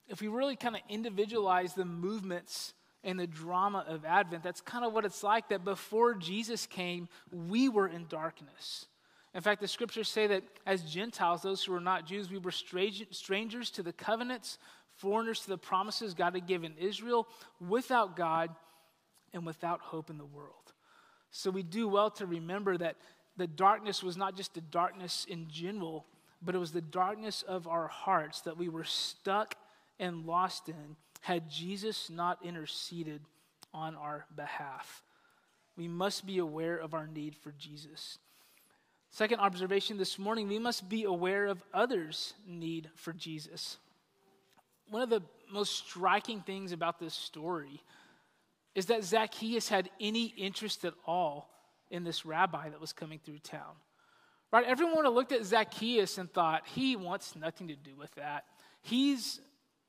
if 0.08 0.22
we 0.22 0.28
really 0.28 0.56
kind 0.56 0.76
of 0.76 0.82
individualize 0.90 1.74
the 1.74 1.86
movements 1.86 2.74
and 3.04 3.20
the 3.20 3.28
drama 3.28 3.86
of 3.88 4.06
Advent, 4.06 4.44
that's 4.44 4.62
kind 4.62 4.86
of 4.86 4.94
what 4.94 5.06
it's 5.06 5.24
like 5.24 5.50
that 5.50 5.64
before 5.64 6.16
Jesus 6.16 6.66
came, 6.66 7.08
we 7.32 7.70
were 7.70 7.88
in 7.88 8.08
darkness. 8.08 8.88
In 9.36 9.42
fact, 9.42 9.60
the 9.60 9.68
scriptures 9.68 10.08
say 10.08 10.28
that 10.28 10.44
as 10.66 10.82
Gentiles, 10.84 11.42
those 11.42 11.62
who 11.64 11.74
were 11.74 11.82
not 11.82 12.06
Jews, 12.06 12.32
we 12.32 12.38
were 12.38 12.52
strangers 12.52 13.70
to 13.72 13.84
the 13.84 13.92
covenants, 13.92 14.58
foreigners 14.98 15.42
to 15.42 15.50
the 15.50 15.58
promises 15.58 16.14
God 16.14 16.34
had 16.34 16.48
given 16.48 16.74
Israel, 16.78 17.28
without 17.60 18.16
God 18.16 18.50
and 19.34 19.46
without 19.46 19.82
hope 19.82 20.10
in 20.10 20.18
the 20.18 20.26
world. 20.26 20.74
So 21.32 21.52
we 21.52 21.64
do 21.64 21.88
well 21.88 22.10
to 22.12 22.26
remember 22.26 22.78
that 22.78 22.96
the 23.38 23.48
darkness 23.48 24.02
was 24.02 24.16
not 24.16 24.38
just 24.38 24.54
the 24.54 24.62
darkness 24.62 25.26
in 25.30 25.48
general, 25.50 26.06
but 26.42 26.56
it 26.56 26.60
was 26.60 26.72
the 26.72 26.82
darkness 26.82 27.42
of 27.42 27.68
our 27.68 27.88
hearts 27.88 28.42
that 28.42 28.58
we 28.58 28.70
were 28.70 28.84
stuck 28.84 29.56
and 30.00 30.26
lost 30.26 30.70
in 30.70 30.96
had 31.22 31.50
Jesus 31.50 32.10
not 32.10 32.38
interceded 32.46 33.22
on 33.74 33.96
our 33.96 34.26
behalf. 34.36 35.04
We 35.76 35.88
must 35.88 36.26
be 36.26 36.38
aware 36.38 36.78
of 36.78 36.94
our 36.94 37.08
need 37.08 37.36
for 37.36 37.52
Jesus. 37.58 38.18
Second 39.10 39.40
observation 39.40 39.98
this 39.98 40.20
morning 40.20 40.48
we 40.48 40.60
must 40.60 40.88
be 40.88 41.04
aware 41.04 41.48
of 41.48 41.64
others' 41.74 42.34
need 42.48 42.90
for 42.96 43.12
Jesus. 43.12 43.78
One 44.90 45.02
of 45.02 45.10
the 45.10 45.22
most 45.52 45.76
striking 45.76 46.42
things 46.42 46.72
about 46.72 47.00
this 47.00 47.14
story 47.14 47.82
is 48.74 48.88
that 48.88 49.04
Zacchaeus 49.04 49.70
had 49.70 49.90
any 50.00 50.26
interest 50.26 50.86
at 50.86 50.94
all 51.06 51.50
in 51.90 52.04
this 52.04 52.26
rabbi 52.26 52.70
that 52.70 52.82
was 52.82 52.94
coming 52.94 53.20
through 53.24 53.40
town. 53.40 53.76
Right? 54.52 54.66
Everyone 54.66 54.96
would 54.98 55.06
have 55.06 55.14
looked 55.14 55.32
at 55.32 55.46
Zacchaeus 55.46 56.18
and 56.18 56.32
thought, 56.32 56.64
he 56.68 56.96
wants 56.96 57.36
nothing 57.36 57.68
to 57.70 57.76
do 57.76 57.96
with 57.96 58.14
that. 58.16 58.46
He's 58.82 59.42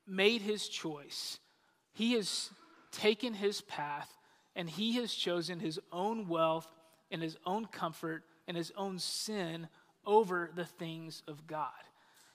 made 0.07 0.41
his 0.41 0.69
choice, 0.69 1.39
he 1.93 2.13
has 2.13 2.51
taken 2.93 3.35
his 3.35 3.61
path, 3.61 4.11
and 4.55 4.71
he 4.71 4.95
has 4.97 5.13
chosen 5.13 5.61
his 5.61 5.81
own 5.93 6.29
wealth 6.29 6.67
and 7.11 7.23
his 7.23 7.37
own 7.45 7.67
comfort 7.67 8.23
and 8.49 8.57
his 8.57 8.73
own 8.77 8.99
sin 8.99 9.69
over 10.05 10.51
the 10.55 10.65
things 10.65 11.23
of 11.27 11.47
God. 11.47 11.71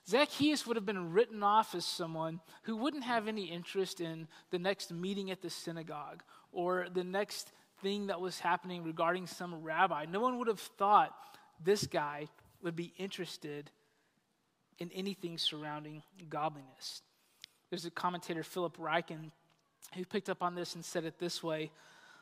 Zacchaeus 0.08 0.66
would 0.66 0.78
have 0.78 0.86
been 0.86 1.12
written 1.12 1.44
off 1.44 1.76
as 1.76 1.86
someone 1.86 2.40
who 2.64 2.76
wouldn't 2.76 3.04
have 3.04 3.28
any 3.28 3.46
interest 3.46 4.02
in 4.02 4.28
the 4.50 4.60
next 4.60 4.92
meeting 4.92 5.32
at 5.32 5.42
the 5.42 5.50
synagogue 5.50 6.24
or 6.52 6.88
the 6.92 7.04
next 7.04 7.52
thing 7.82 8.08
that 8.08 8.20
was 8.20 8.40
happening 8.40 8.84
regarding 8.84 9.28
some 9.28 9.64
rabbi. 9.64 10.06
No 10.06 10.20
one 10.20 10.40
would 10.40 10.48
have 10.48 10.60
thought 10.60 11.14
this 11.64 11.86
guy 11.86 12.28
would 12.62 12.76
be 12.76 12.94
interested 12.98 13.72
in 14.80 14.92
anything 14.92 15.38
surrounding 15.38 16.02
godliness. 16.30 17.02
There's 17.70 17.86
a 17.86 17.92
commentator, 17.92 18.44
Philip 18.44 18.78
Ryken, 18.78 19.32
who 19.96 20.06
picked 20.06 20.30
up 20.30 20.42
on 20.42 20.56
this 20.56 20.76
and 20.76 20.84
said 20.84 21.06
it 21.06 21.20
this 21.20 21.44
way 21.44 21.72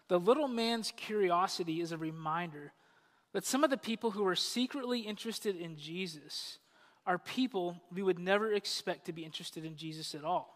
The 0.07 0.19
little 0.19 0.47
man's 0.47 0.91
curiosity 0.95 1.81
is 1.81 1.91
a 1.91 1.97
reminder 1.97 2.73
that 3.33 3.45
some 3.45 3.63
of 3.63 3.69
the 3.69 3.77
people 3.77 4.11
who 4.11 4.25
are 4.25 4.35
secretly 4.35 5.01
interested 5.01 5.55
in 5.55 5.77
Jesus 5.77 6.57
are 7.09 7.17
people 7.17 7.75
we 7.91 8.03
would 8.03 8.19
never 8.19 8.53
expect 8.53 9.05
to 9.05 9.11
be 9.11 9.25
interested 9.25 9.65
in 9.65 9.75
Jesus 9.75 10.13
at 10.13 10.23
all. 10.23 10.55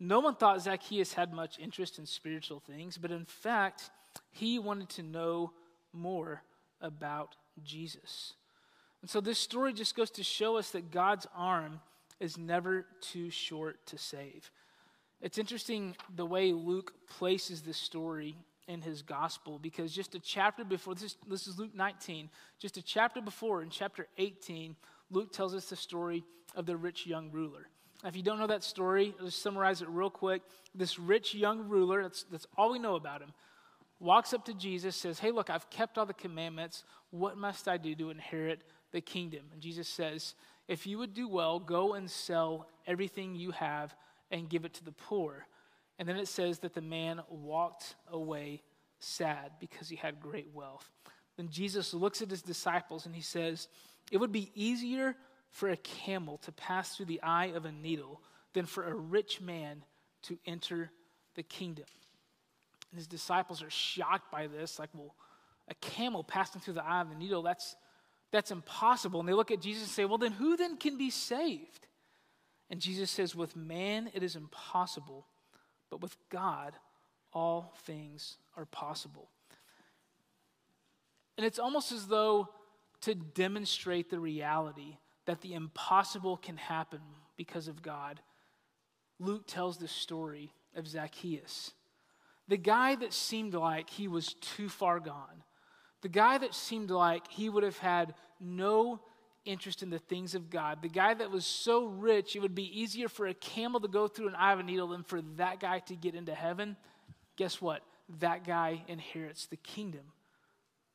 No 0.00 0.18
one 0.18 0.34
thought 0.34 0.60
Zacchaeus 0.60 1.12
had 1.12 1.32
much 1.32 1.60
interest 1.60 2.00
in 2.00 2.06
spiritual 2.06 2.58
things, 2.58 2.98
but 2.98 3.12
in 3.12 3.24
fact, 3.24 3.90
he 4.32 4.58
wanted 4.58 4.88
to 4.90 5.04
know 5.04 5.52
more 5.92 6.42
about 6.80 7.36
Jesus. 7.62 8.34
And 9.00 9.08
so 9.08 9.20
this 9.20 9.38
story 9.38 9.72
just 9.72 9.94
goes 9.94 10.10
to 10.10 10.24
show 10.24 10.56
us 10.56 10.70
that 10.70 10.90
God's 10.90 11.28
arm 11.36 11.80
is 12.18 12.36
never 12.36 12.86
too 13.00 13.30
short 13.30 13.86
to 13.86 13.96
save. 13.96 14.50
It's 15.20 15.38
interesting 15.38 15.94
the 16.16 16.26
way 16.26 16.52
Luke 16.52 16.94
places 17.08 17.62
this 17.62 17.78
story 17.78 18.36
in 18.66 18.82
his 18.82 19.02
gospel 19.02 19.60
because 19.60 19.94
just 19.94 20.16
a 20.16 20.18
chapter 20.18 20.64
before, 20.64 20.94
this 20.94 21.04
is, 21.04 21.16
this 21.28 21.46
is 21.46 21.60
Luke 21.60 21.76
19, 21.76 22.28
just 22.58 22.76
a 22.76 22.82
chapter 22.82 23.20
before, 23.20 23.62
in 23.62 23.70
chapter 23.70 24.08
18, 24.18 24.74
Luke 25.10 25.32
tells 25.32 25.54
us 25.54 25.66
the 25.66 25.76
story 25.76 26.24
of 26.54 26.66
the 26.66 26.76
rich 26.76 27.06
young 27.06 27.30
ruler. 27.30 27.68
Now, 28.02 28.08
if 28.08 28.16
you 28.16 28.22
don't 28.22 28.38
know 28.38 28.46
that 28.46 28.64
story, 28.64 29.14
I'll 29.18 29.26
just 29.26 29.42
summarize 29.42 29.82
it 29.82 29.88
real 29.88 30.10
quick. 30.10 30.42
This 30.74 30.98
rich 30.98 31.34
young 31.34 31.68
ruler, 31.68 32.02
that's, 32.02 32.24
that's 32.24 32.46
all 32.56 32.72
we 32.72 32.78
know 32.78 32.96
about 32.96 33.22
him, 33.22 33.32
walks 34.00 34.34
up 34.34 34.44
to 34.46 34.54
Jesus, 34.54 34.96
says, 34.96 35.18
Hey, 35.18 35.30
look, 35.30 35.50
I've 35.50 35.68
kept 35.70 35.98
all 35.98 36.06
the 36.06 36.14
commandments. 36.14 36.84
What 37.10 37.38
must 37.38 37.68
I 37.68 37.76
do 37.76 37.94
to 37.94 38.10
inherit 38.10 38.62
the 38.92 39.00
kingdom? 39.00 39.46
And 39.52 39.60
Jesus 39.60 39.88
says, 39.88 40.34
If 40.68 40.86
you 40.86 40.98
would 40.98 41.14
do 41.14 41.28
well, 41.28 41.58
go 41.58 41.94
and 41.94 42.10
sell 42.10 42.68
everything 42.86 43.34
you 43.34 43.52
have 43.52 43.94
and 44.30 44.48
give 44.48 44.64
it 44.64 44.74
to 44.74 44.84
the 44.84 44.92
poor. 44.92 45.46
And 45.98 46.08
then 46.08 46.16
it 46.16 46.28
says 46.28 46.58
that 46.58 46.74
the 46.74 46.82
man 46.82 47.22
walked 47.30 47.94
away 48.08 48.62
sad 48.98 49.52
because 49.60 49.88
he 49.88 49.96
had 49.96 50.20
great 50.20 50.48
wealth. 50.52 50.90
Then 51.36 51.48
Jesus 51.48 51.94
looks 51.94 52.22
at 52.22 52.30
his 52.30 52.42
disciples 52.42 53.06
and 53.06 53.14
he 53.14 53.22
says, 53.22 53.68
It 54.10 54.18
would 54.18 54.32
be 54.32 54.50
easier 54.54 55.16
for 55.50 55.70
a 55.70 55.76
camel 55.76 56.38
to 56.38 56.52
pass 56.52 56.96
through 56.96 57.06
the 57.06 57.22
eye 57.22 57.46
of 57.46 57.64
a 57.64 57.72
needle 57.72 58.20
than 58.52 58.66
for 58.66 58.84
a 58.84 58.94
rich 58.94 59.40
man 59.40 59.84
to 60.22 60.38
enter 60.46 60.90
the 61.34 61.42
kingdom. 61.42 61.86
And 62.90 62.98
his 62.98 63.06
disciples 63.06 63.62
are 63.62 63.70
shocked 63.70 64.30
by 64.30 64.46
this, 64.46 64.78
like, 64.78 64.90
well, 64.94 65.14
a 65.68 65.74
camel 65.74 66.22
passing 66.22 66.60
through 66.60 66.74
the 66.74 66.84
eye 66.84 67.00
of 67.00 67.10
the 67.10 67.16
needle, 67.16 67.42
that's, 67.42 67.76
that's 68.30 68.50
impossible. 68.50 69.20
And 69.20 69.28
they 69.28 69.32
look 69.32 69.50
at 69.50 69.60
Jesus 69.60 69.84
and 69.84 69.90
say, 69.90 70.04
well, 70.04 70.18
then 70.18 70.32
who 70.32 70.56
then 70.56 70.76
can 70.76 70.96
be 70.96 71.10
saved? 71.10 71.86
And 72.70 72.80
Jesus 72.80 73.10
says, 73.10 73.34
with 73.34 73.56
man 73.56 74.10
it 74.14 74.22
is 74.22 74.36
impossible, 74.36 75.26
but 75.90 76.00
with 76.00 76.16
God 76.30 76.74
all 77.32 77.74
things 77.84 78.38
are 78.56 78.64
possible. 78.64 79.28
And 81.36 81.44
it's 81.44 81.58
almost 81.58 81.92
as 81.92 82.06
though 82.06 82.48
to 83.06 83.14
demonstrate 83.14 84.10
the 84.10 84.18
reality 84.18 84.98
that 85.26 85.40
the 85.40 85.54
impossible 85.54 86.36
can 86.36 86.56
happen 86.56 86.98
because 87.36 87.68
of 87.68 87.80
God, 87.80 88.20
Luke 89.20 89.46
tells 89.46 89.78
the 89.78 89.86
story 89.86 90.52
of 90.74 90.88
Zacchaeus. 90.88 91.72
The 92.48 92.56
guy 92.56 92.96
that 92.96 93.12
seemed 93.12 93.54
like 93.54 93.88
he 93.90 94.08
was 94.08 94.34
too 94.34 94.68
far 94.68 94.98
gone, 94.98 95.44
the 96.02 96.08
guy 96.08 96.36
that 96.38 96.52
seemed 96.52 96.90
like 96.90 97.30
he 97.30 97.48
would 97.48 97.62
have 97.62 97.78
had 97.78 98.14
no 98.40 98.98
interest 99.44 99.84
in 99.84 99.90
the 99.90 100.00
things 100.00 100.34
of 100.34 100.50
God, 100.50 100.82
the 100.82 100.88
guy 100.88 101.14
that 101.14 101.30
was 101.30 101.46
so 101.46 101.84
rich 101.86 102.34
it 102.34 102.40
would 102.40 102.56
be 102.56 102.80
easier 102.80 103.08
for 103.08 103.28
a 103.28 103.34
camel 103.34 103.78
to 103.78 103.88
go 103.88 104.08
through 104.08 104.26
an 104.26 104.34
eye 104.34 104.52
of 104.52 104.58
a 104.58 104.64
needle 104.64 104.88
than 104.88 105.04
for 105.04 105.22
that 105.36 105.60
guy 105.60 105.78
to 105.78 105.94
get 105.94 106.16
into 106.16 106.34
heaven. 106.34 106.76
Guess 107.36 107.62
what? 107.62 107.82
That 108.18 108.44
guy 108.44 108.82
inherits 108.88 109.46
the 109.46 109.58
kingdom. 109.58 110.12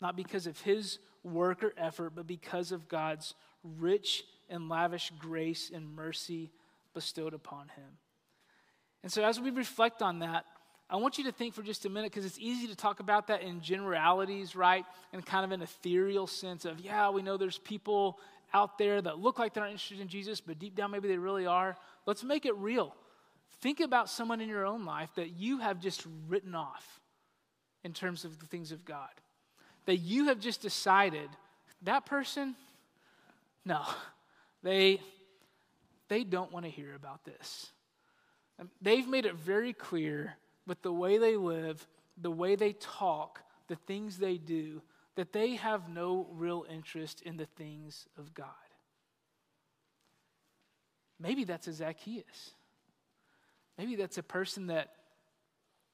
Not 0.01 0.17
because 0.17 0.45
of 0.45 0.59
his 0.59 0.99
work 1.23 1.63
or 1.63 1.73
effort, 1.77 2.13
but 2.15 2.27
because 2.27 2.71
of 2.71 2.87
God's 2.87 3.33
rich 3.63 4.23
and 4.49 4.69
lavish 4.69 5.11
grace 5.19 5.71
and 5.73 5.95
mercy 5.95 6.51
bestowed 6.93 7.33
upon 7.33 7.69
him. 7.69 7.97
And 9.03 9.11
so, 9.11 9.23
as 9.23 9.39
we 9.39 9.49
reflect 9.49 10.01
on 10.01 10.19
that, 10.19 10.45
I 10.89 10.97
want 10.97 11.17
you 11.17 11.23
to 11.23 11.31
think 11.31 11.53
for 11.53 11.63
just 11.63 11.85
a 11.85 11.89
minute 11.89 12.11
because 12.11 12.25
it's 12.25 12.37
easy 12.37 12.67
to 12.67 12.75
talk 12.75 12.99
about 12.99 13.27
that 13.27 13.41
in 13.41 13.61
generalities, 13.61 14.55
right? 14.55 14.85
And 15.13 15.25
kind 15.25 15.45
of 15.45 15.51
an 15.51 15.61
ethereal 15.61 16.27
sense 16.27 16.65
of, 16.65 16.81
yeah, 16.81 17.09
we 17.09 17.21
know 17.21 17.37
there's 17.37 17.57
people 17.57 18.19
out 18.53 18.77
there 18.77 19.01
that 19.01 19.17
look 19.17 19.39
like 19.39 19.53
they're 19.53 19.63
not 19.63 19.71
interested 19.71 20.01
in 20.01 20.09
Jesus, 20.09 20.41
but 20.41 20.59
deep 20.59 20.75
down 20.75 20.91
maybe 20.91 21.07
they 21.07 21.17
really 21.17 21.45
are. 21.45 21.77
Let's 22.05 22.23
make 22.23 22.45
it 22.45 22.55
real. 22.57 22.93
Think 23.61 23.79
about 23.79 24.09
someone 24.09 24.41
in 24.41 24.49
your 24.49 24.65
own 24.65 24.85
life 24.85 25.09
that 25.15 25.29
you 25.29 25.59
have 25.59 25.79
just 25.79 26.05
written 26.27 26.55
off 26.55 26.99
in 27.83 27.93
terms 27.93 28.25
of 28.25 28.39
the 28.39 28.45
things 28.45 28.73
of 28.73 28.83
God. 28.83 29.09
That 29.91 29.97
you 29.97 30.27
have 30.27 30.39
just 30.39 30.61
decided 30.61 31.29
that 31.81 32.05
person, 32.05 32.55
no, 33.65 33.81
they, 34.63 35.01
they 36.07 36.23
don't 36.23 36.49
want 36.49 36.63
to 36.63 36.71
hear 36.71 36.95
about 36.95 37.25
this. 37.25 37.71
They've 38.81 39.05
made 39.05 39.25
it 39.25 39.35
very 39.35 39.73
clear 39.73 40.37
with 40.65 40.81
the 40.81 40.93
way 40.93 41.17
they 41.17 41.35
live, 41.35 41.85
the 42.15 42.31
way 42.31 42.55
they 42.55 42.71
talk, 42.71 43.41
the 43.67 43.75
things 43.75 44.17
they 44.17 44.37
do, 44.37 44.81
that 45.15 45.33
they 45.33 45.55
have 45.55 45.89
no 45.89 46.25
real 46.31 46.65
interest 46.71 47.21
in 47.23 47.35
the 47.35 47.47
things 47.57 48.05
of 48.17 48.33
God. 48.33 48.47
Maybe 51.19 51.43
that's 51.43 51.67
a 51.67 51.73
Zacchaeus. 51.73 52.51
Maybe 53.77 53.97
that's 53.97 54.17
a 54.17 54.23
person 54.23 54.67
that 54.67 54.93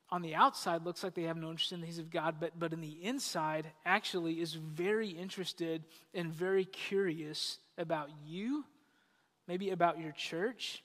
on 0.10 0.22
the 0.22 0.36
outside 0.36 0.86
looks 0.86 1.04
like 1.04 1.16
they 1.16 1.24
have 1.24 1.38
no 1.38 1.50
interest 1.50 1.74
in 1.74 1.82
the 1.82 1.86
things 1.86 2.00
of 2.00 2.10
God, 2.10 2.36
but, 2.40 2.58
but 2.58 2.74
in 2.74 2.82
the 2.82 2.98
inside 3.04 3.68
actually 3.86 4.40
is 4.40 4.54
very 4.54 5.10
interested 5.10 5.84
and 6.14 6.32
very 6.34 6.66
curious 6.66 7.60
about 7.78 8.10
you, 8.26 8.64
maybe 9.48 9.70
about 9.72 10.00
your 10.00 10.14
church, 10.14 10.84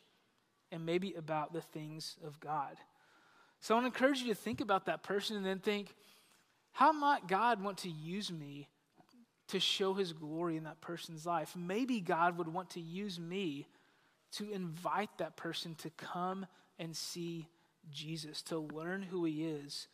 and 0.72 0.84
maybe 0.84 1.14
about 1.14 1.52
the 1.52 1.60
things 1.60 2.16
of 2.24 2.40
God. 2.40 2.76
So 3.60 3.74
I 3.74 3.80
want 3.80 3.94
to 3.94 3.96
encourage 3.96 4.22
you 4.22 4.28
to 4.28 4.34
think 4.34 4.60
about 4.60 4.86
that 4.86 5.02
person 5.02 5.36
and 5.36 5.46
then 5.46 5.60
think, 5.60 5.94
how 6.72 6.90
might 6.92 7.28
God 7.28 7.62
want 7.62 7.78
to 7.78 7.90
use 7.90 8.32
me 8.32 8.68
to 9.52 9.60
show 9.60 9.92
his 9.92 10.14
glory 10.14 10.56
in 10.56 10.64
that 10.64 10.80
person's 10.80 11.26
life. 11.26 11.54
Maybe 11.54 12.00
God 12.00 12.38
would 12.38 12.48
want 12.48 12.70
to 12.70 12.80
use 12.80 13.20
me 13.20 13.66
to 14.32 14.50
invite 14.50 15.10
that 15.18 15.36
person 15.36 15.74
to 15.76 15.90
come 15.90 16.46
and 16.78 16.96
see 16.96 17.46
Jesus, 17.90 18.42
to 18.42 18.58
learn 18.58 19.02
who 19.02 19.24
he 19.24 19.44
is, 19.44 19.88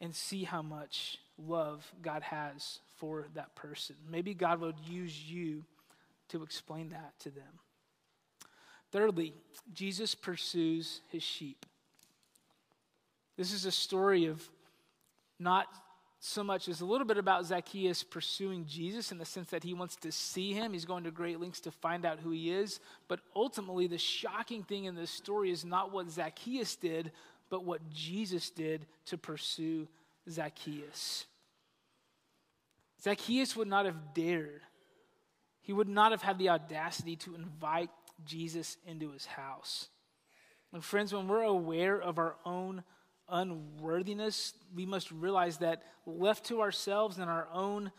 and 0.00 0.14
see 0.14 0.44
how 0.44 0.62
much 0.62 1.18
love 1.38 1.90
God 2.02 2.22
has 2.22 2.80
for 2.96 3.26
that 3.34 3.54
person. 3.54 3.96
Maybe 4.10 4.34
God 4.34 4.60
would 4.60 4.78
use 4.86 5.30
you 5.30 5.64
to 6.28 6.42
explain 6.42 6.90
that 6.90 7.18
to 7.20 7.30
them. 7.30 7.60
Thirdly, 8.92 9.34
Jesus 9.72 10.14
pursues 10.14 11.00
his 11.08 11.22
sheep. 11.22 11.66
This 13.36 13.52
is 13.52 13.64
a 13.64 13.72
story 13.72 14.26
of 14.26 14.48
not 15.38 15.66
so 16.22 16.44
much 16.44 16.68
as 16.68 16.82
a 16.82 16.84
little 16.84 17.06
bit 17.06 17.16
about 17.16 17.46
Zacchaeus 17.46 18.02
pursuing 18.02 18.66
Jesus 18.66 19.10
in 19.10 19.16
the 19.16 19.24
sense 19.24 19.48
that 19.50 19.64
he 19.64 19.72
wants 19.72 19.96
to 19.96 20.12
see 20.12 20.52
him. 20.52 20.74
He's 20.74 20.84
going 20.84 21.04
to 21.04 21.10
great 21.10 21.40
lengths 21.40 21.60
to 21.60 21.70
find 21.70 22.04
out 22.04 22.18
who 22.20 22.30
he 22.30 22.52
is. 22.52 22.78
But 23.08 23.20
ultimately, 23.34 23.86
the 23.86 23.96
shocking 23.96 24.62
thing 24.62 24.84
in 24.84 24.94
this 24.94 25.10
story 25.10 25.50
is 25.50 25.64
not 25.64 25.92
what 25.92 26.10
Zacchaeus 26.10 26.76
did, 26.76 27.12
but 27.48 27.64
what 27.64 27.88
Jesus 27.88 28.50
did 28.50 28.84
to 29.06 29.16
pursue 29.16 29.88
Zacchaeus. 30.28 31.24
Zacchaeus 33.02 33.56
would 33.56 33.68
not 33.68 33.86
have 33.86 34.12
dared, 34.12 34.60
he 35.62 35.72
would 35.72 35.88
not 35.88 36.10
have 36.10 36.22
had 36.22 36.38
the 36.38 36.50
audacity 36.50 37.16
to 37.16 37.34
invite 37.34 37.90
Jesus 38.26 38.76
into 38.86 39.10
his 39.12 39.24
house. 39.24 39.88
And 40.72 40.84
friends, 40.84 41.14
when 41.14 41.28
we're 41.28 41.42
aware 41.42 42.00
of 42.00 42.18
our 42.18 42.36
own 42.44 42.84
unworthiness, 43.28 44.52
we 44.74 44.86
must 44.86 45.10
realize 45.10 45.58
that 45.58 45.82
left 46.06 46.46
to 46.46 46.60
ourselves 46.60 47.18
and 47.18 47.30
our 47.30 47.48
own 47.52 47.92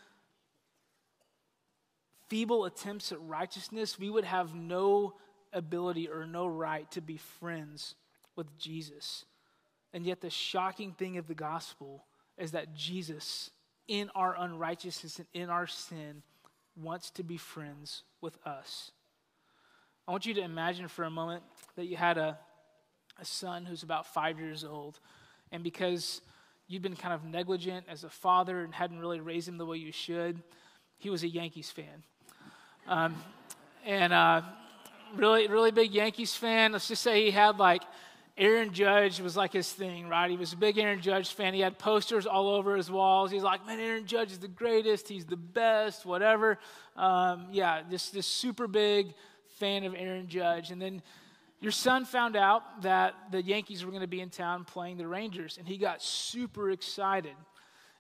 feeble 2.30 2.66
attempts 2.66 3.12
at 3.12 3.22
righteousness, 3.22 4.00
we 4.00 4.10
would 4.10 4.24
have 4.24 4.56
no 4.56 5.16
ability 5.54 6.08
or 6.08 6.26
no 6.26 6.48
right 6.48 6.90
to 6.92 7.02
be 7.02 7.18
friends 7.18 7.96
with 8.36 8.58
Jesus. 8.58 9.26
And 9.94 10.06
yet, 10.06 10.22
the 10.22 10.30
shocking 10.30 10.94
thing 10.94 11.18
of 11.18 11.28
the 11.28 11.36
gospel 11.36 12.06
is 12.38 12.52
that 12.52 12.74
Jesus, 12.74 13.52
in 13.88 14.10
our 14.16 14.36
unrighteousness 14.38 15.20
and 15.20 15.28
in 15.34 15.50
our 15.50 15.68
sin, 15.68 16.24
wants 16.78 17.10
to 17.12 17.24
be 17.24 17.38
friends 17.38 18.04
with 18.22 18.38
us. 18.46 18.92
I 20.08 20.12
want 20.12 20.26
you 20.26 20.34
to 20.36 20.42
imagine 20.42 20.88
for 20.88 21.04
a 21.04 21.10
moment 21.10 21.44
that 21.76 21.86
you 21.86 21.98
had 21.98 22.18
a, 22.18 22.38
a 23.20 23.26
son 23.26 23.66
who's 23.66 23.84
about 23.84 24.08
five 24.08 24.40
years 24.40 24.64
old 24.64 25.00
and 25.52 25.64
because 25.64 26.22
you'd 26.68 26.82
been 26.82 26.96
kind 26.96 27.14
of 27.14 27.24
negligent 27.24 27.86
as 27.90 28.04
a 28.04 28.10
father 28.10 28.62
and 28.62 28.74
hadn't 28.74 29.00
really 29.00 29.20
raised 29.20 29.48
him 29.48 29.58
the 29.58 29.66
way 29.66 29.78
you 29.78 29.92
should, 29.92 30.42
he 30.98 31.10
was 31.10 31.24
a 31.24 31.28
Yankees 31.28 31.70
fan. 31.70 32.04
Um, 32.88 33.16
and 33.86 34.14
uh, 34.14 34.42
really, 35.16 35.48
really 35.48 35.72
big 35.72 35.92
Yankees 35.92 36.36
fan. 36.36 36.72
Let's 36.72 36.88
just 36.88 37.02
say 37.02 37.26
he 37.26 37.32
had 37.32 37.58
like 37.58 37.82
Aaron 38.38 38.74
Judge 38.74 39.20
was 39.20 39.36
like 39.36 39.54
his 39.54 39.72
thing, 39.72 40.08
right? 40.08 40.30
He 40.30 40.38
was 40.38 40.54
a 40.54 40.58
big 40.58 40.78
Aaron 40.78 41.02
Judge 41.02 41.34
fan. 41.34 41.54
He 41.54 41.60
had 41.60 41.78
posters 41.78 42.26
all 42.26 42.50
over 42.50 42.76
his 42.76 42.90
walls. 42.90 43.30
He's 43.30 43.44
like, 43.44 43.66
man, 43.68 43.80
Aaron 43.80 44.06
Judge 44.06 44.32
is 44.32 44.40
the 44.40 44.48
greatest. 44.48 45.08
He's 45.08 45.26
the 45.26 45.38
best, 45.38 46.06
whatever. 46.06 46.58
Um, 46.96 47.48
yeah, 47.52 47.82
this, 47.90 48.10
this 48.10 48.26
super 48.26 48.68
big 48.68 49.14
fan 49.60 49.84
of 49.84 49.94
Aaron 49.96 50.28
Judge. 50.28 50.72
And 50.72 50.82
then 50.82 51.02
your 51.62 51.72
son 51.72 52.06
found 52.06 52.36
out 52.36 52.82
that 52.82 53.14
the 53.32 53.42
Yankees 53.42 53.86
were 53.86 53.92
going 53.92 54.02
to 54.02 54.08
be 54.08 54.20
in 54.20 54.30
town 54.30 54.66
playing 54.66 54.98
the 54.98 55.08
Rangers, 55.08 55.58
and 55.58 55.68
he 55.68 55.78
got 55.78 56.02
super 56.02 56.72
excited. 56.72 57.36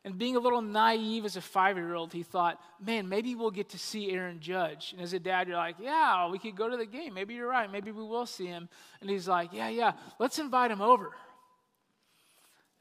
And 0.04 0.18
being 0.18 0.36
a 0.36 0.40
little 0.40 0.64
naive 0.64 1.26
as 1.26 1.38
a 1.38 1.42
five 1.42 1.78
year 1.78 1.94
old, 1.94 2.12
he 2.12 2.24
thought, 2.24 2.60
man, 2.84 3.08
maybe 3.08 3.36
we'll 3.36 3.52
get 3.52 3.70
to 3.70 3.78
see 3.78 4.12
Aaron 4.12 4.40
Judge. 4.40 4.94
And 4.94 5.02
as 5.02 5.14
a 5.14 5.20
dad, 5.20 5.48
you're 5.48 5.58
like, 5.58 5.76
yeah, 5.80 6.28
we 6.28 6.40
could 6.40 6.56
go 6.56 6.68
to 6.68 6.76
the 6.76 6.88
game. 6.88 7.14
Maybe 7.14 7.36
you're 7.36 7.48
right. 7.48 7.72
Maybe 7.72 7.92
we 7.92 8.04
will 8.04 8.26
see 8.26 8.48
him. 8.48 8.68
And 9.00 9.10
he's 9.12 9.28
like, 9.28 9.54
yeah, 9.54 9.70
yeah, 9.70 9.92
let's 10.18 10.40
invite 10.40 10.72
him 10.72 10.82
over. 10.82 11.12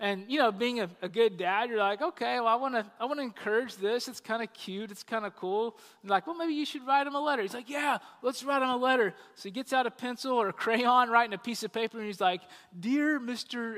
And 0.01 0.25
you 0.29 0.39
know, 0.39 0.51
being 0.51 0.81
a, 0.81 0.89
a, 1.03 1.11
good 1.11 1.37
dad, 1.37 1.69
you're 1.69 1.79
like, 1.79 2.01
okay, 2.01 2.41
well, 2.41 2.49
I 2.49 2.55
want 2.55 2.75
to, 2.75 2.87
I 2.99 3.05
want 3.05 3.19
to 3.19 3.23
encourage 3.23 3.77
this. 3.77 4.09
It's 4.09 4.19
kind 4.19 4.43
of 4.43 4.51
cute. 4.55 4.91
It's 4.91 5.03
kind 5.03 5.27
of 5.27 5.37
cool. 5.37 5.77
And 6.01 6.11
like, 6.11 6.27
well, 6.27 6.35
maybe 6.35 6.55
you 6.55 6.65
should 6.65 6.87
write 6.87 7.07
him 7.07 7.15
a 7.15 7.21
letter. 7.21 7.43
He's 7.43 7.53
like, 7.53 7.69
yeah, 7.69 7.99
let's 8.23 8.43
write 8.43 8.63
him 8.63 8.71
a 8.71 8.77
letter. 8.79 9.15
So 9.35 9.43
he 9.43 9.51
gets 9.51 9.75
out 9.75 9.87
a 9.87 9.91
pencil 9.91 10.33
or 10.33 10.49
a 10.49 10.55
crayon, 10.55 11.11
writing 11.11 11.35
a 11.35 11.39
piece 11.39 11.63
of 11.65 11.73
paper, 11.73 11.99
and 11.99 12.07
he's 12.07 12.21
like, 12.21 12.41
dear 12.79 13.21
Mr. 13.21 13.77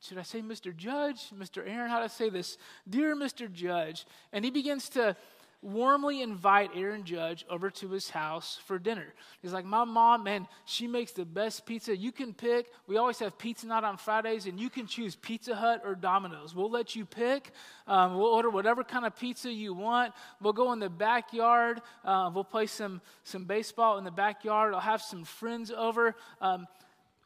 Should 0.00 0.16
I 0.16 0.22
say 0.22 0.40
Mr. 0.40 0.74
Judge, 0.74 1.30
Mr. 1.36 1.62
Aaron? 1.66 1.90
How 1.90 1.98
do 1.98 2.04
I 2.04 2.08
say 2.08 2.30
this? 2.30 2.56
Dear 2.88 3.14
Mr. 3.14 3.52
Judge, 3.52 4.06
and 4.32 4.44
he 4.44 4.50
begins 4.50 4.88
to 4.90 5.16
warmly 5.60 6.22
invite 6.22 6.70
Aaron 6.74 7.04
Judge 7.04 7.44
over 7.50 7.70
to 7.70 7.88
his 7.90 8.10
house 8.10 8.58
for 8.66 8.78
dinner. 8.78 9.14
He's 9.42 9.52
like, 9.52 9.64
My 9.64 9.84
mom, 9.84 10.24
man, 10.24 10.46
she 10.64 10.86
makes 10.86 11.12
the 11.12 11.24
best 11.24 11.66
pizza 11.66 11.96
you 11.96 12.12
can 12.12 12.32
pick. 12.32 12.66
We 12.86 12.96
always 12.96 13.18
have 13.18 13.38
pizza 13.38 13.66
night 13.66 13.84
on 13.84 13.96
Fridays, 13.96 14.46
and 14.46 14.58
you 14.58 14.70
can 14.70 14.86
choose 14.86 15.16
Pizza 15.16 15.54
Hut 15.54 15.82
or 15.84 15.94
Domino's. 15.94 16.54
We'll 16.54 16.70
let 16.70 16.94
you 16.94 17.04
pick. 17.04 17.50
Um, 17.86 18.16
we'll 18.16 18.26
order 18.26 18.50
whatever 18.50 18.84
kind 18.84 19.04
of 19.04 19.16
pizza 19.16 19.50
you 19.50 19.74
want. 19.74 20.14
We'll 20.40 20.52
go 20.52 20.72
in 20.72 20.78
the 20.78 20.90
backyard. 20.90 21.80
Uh, 22.04 22.30
we'll 22.32 22.44
play 22.44 22.66
some, 22.66 23.00
some 23.24 23.44
baseball 23.44 23.98
in 23.98 24.04
the 24.04 24.10
backyard. 24.10 24.74
I'll 24.74 24.80
have 24.80 25.02
some 25.02 25.24
friends 25.24 25.70
over. 25.70 26.14
Um, 26.40 26.66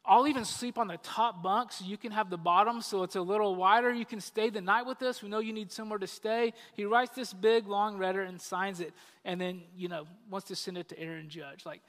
I'll 0.05 0.27
even 0.27 0.45
sleep 0.45 0.79
on 0.79 0.89
the 0.89 0.97
top 0.99 1.43
bunk 1.43 1.71
so 1.73 1.85
you 1.85 1.97
can 1.97 2.11
have 2.11 2.29
the 2.29 2.37
bottom 2.37 2.81
so 2.81 3.05
it's 3.05 3.15
a 3.15 3.23
little 3.23 3.55
wider. 3.55 3.93
You 3.93 4.05
can 4.05 4.21
stay 4.21 4.51
the 4.51 4.61
night 4.61 4.85
with 4.85 5.01
us. 5.03 5.23
We 5.23 5.29
know 5.29 5.39
you 5.39 5.53
need 5.53 5.71
somewhere 5.71 5.99
to 6.01 6.09
stay. 6.09 6.55
He 6.75 6.85
writes 6.85 7.15
this 7.15 7.33
big, 7.33 7.69
long 7.69 8.01
letter 8.01 8.23
and 8.23 8.41
signs 8.41 8.81
it, 8.81 8.93
and 9.25 9.41
then, 9.41 9.63
you 9.77 9.89
know, 9.89 10.07
wants 10.29 10.49
to 10.49 10.57
send 10.57 10.77
it 10.77 10.89
to 10.89 10.99
Aaron 10.99 11.29
Judge. 11.29 11.65
Like, 11.65 11.83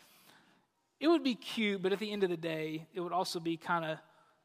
it 0.99 1.07
would 1.07 1.23
be 1.23 1.33
cute, 1.33 1.81
but 1.81 1.91
at 1.91 1.99
the 1.99 2.11
end 2.11 2.23
of 2.23 2.29
the 2.29 2.37
day, 2.37 2.85
it 2.93 3.01
would 3.01 3.11
also 3.11 3.39
be 3.39 3.57
kind 3.57 3.83
of 3.83 3.97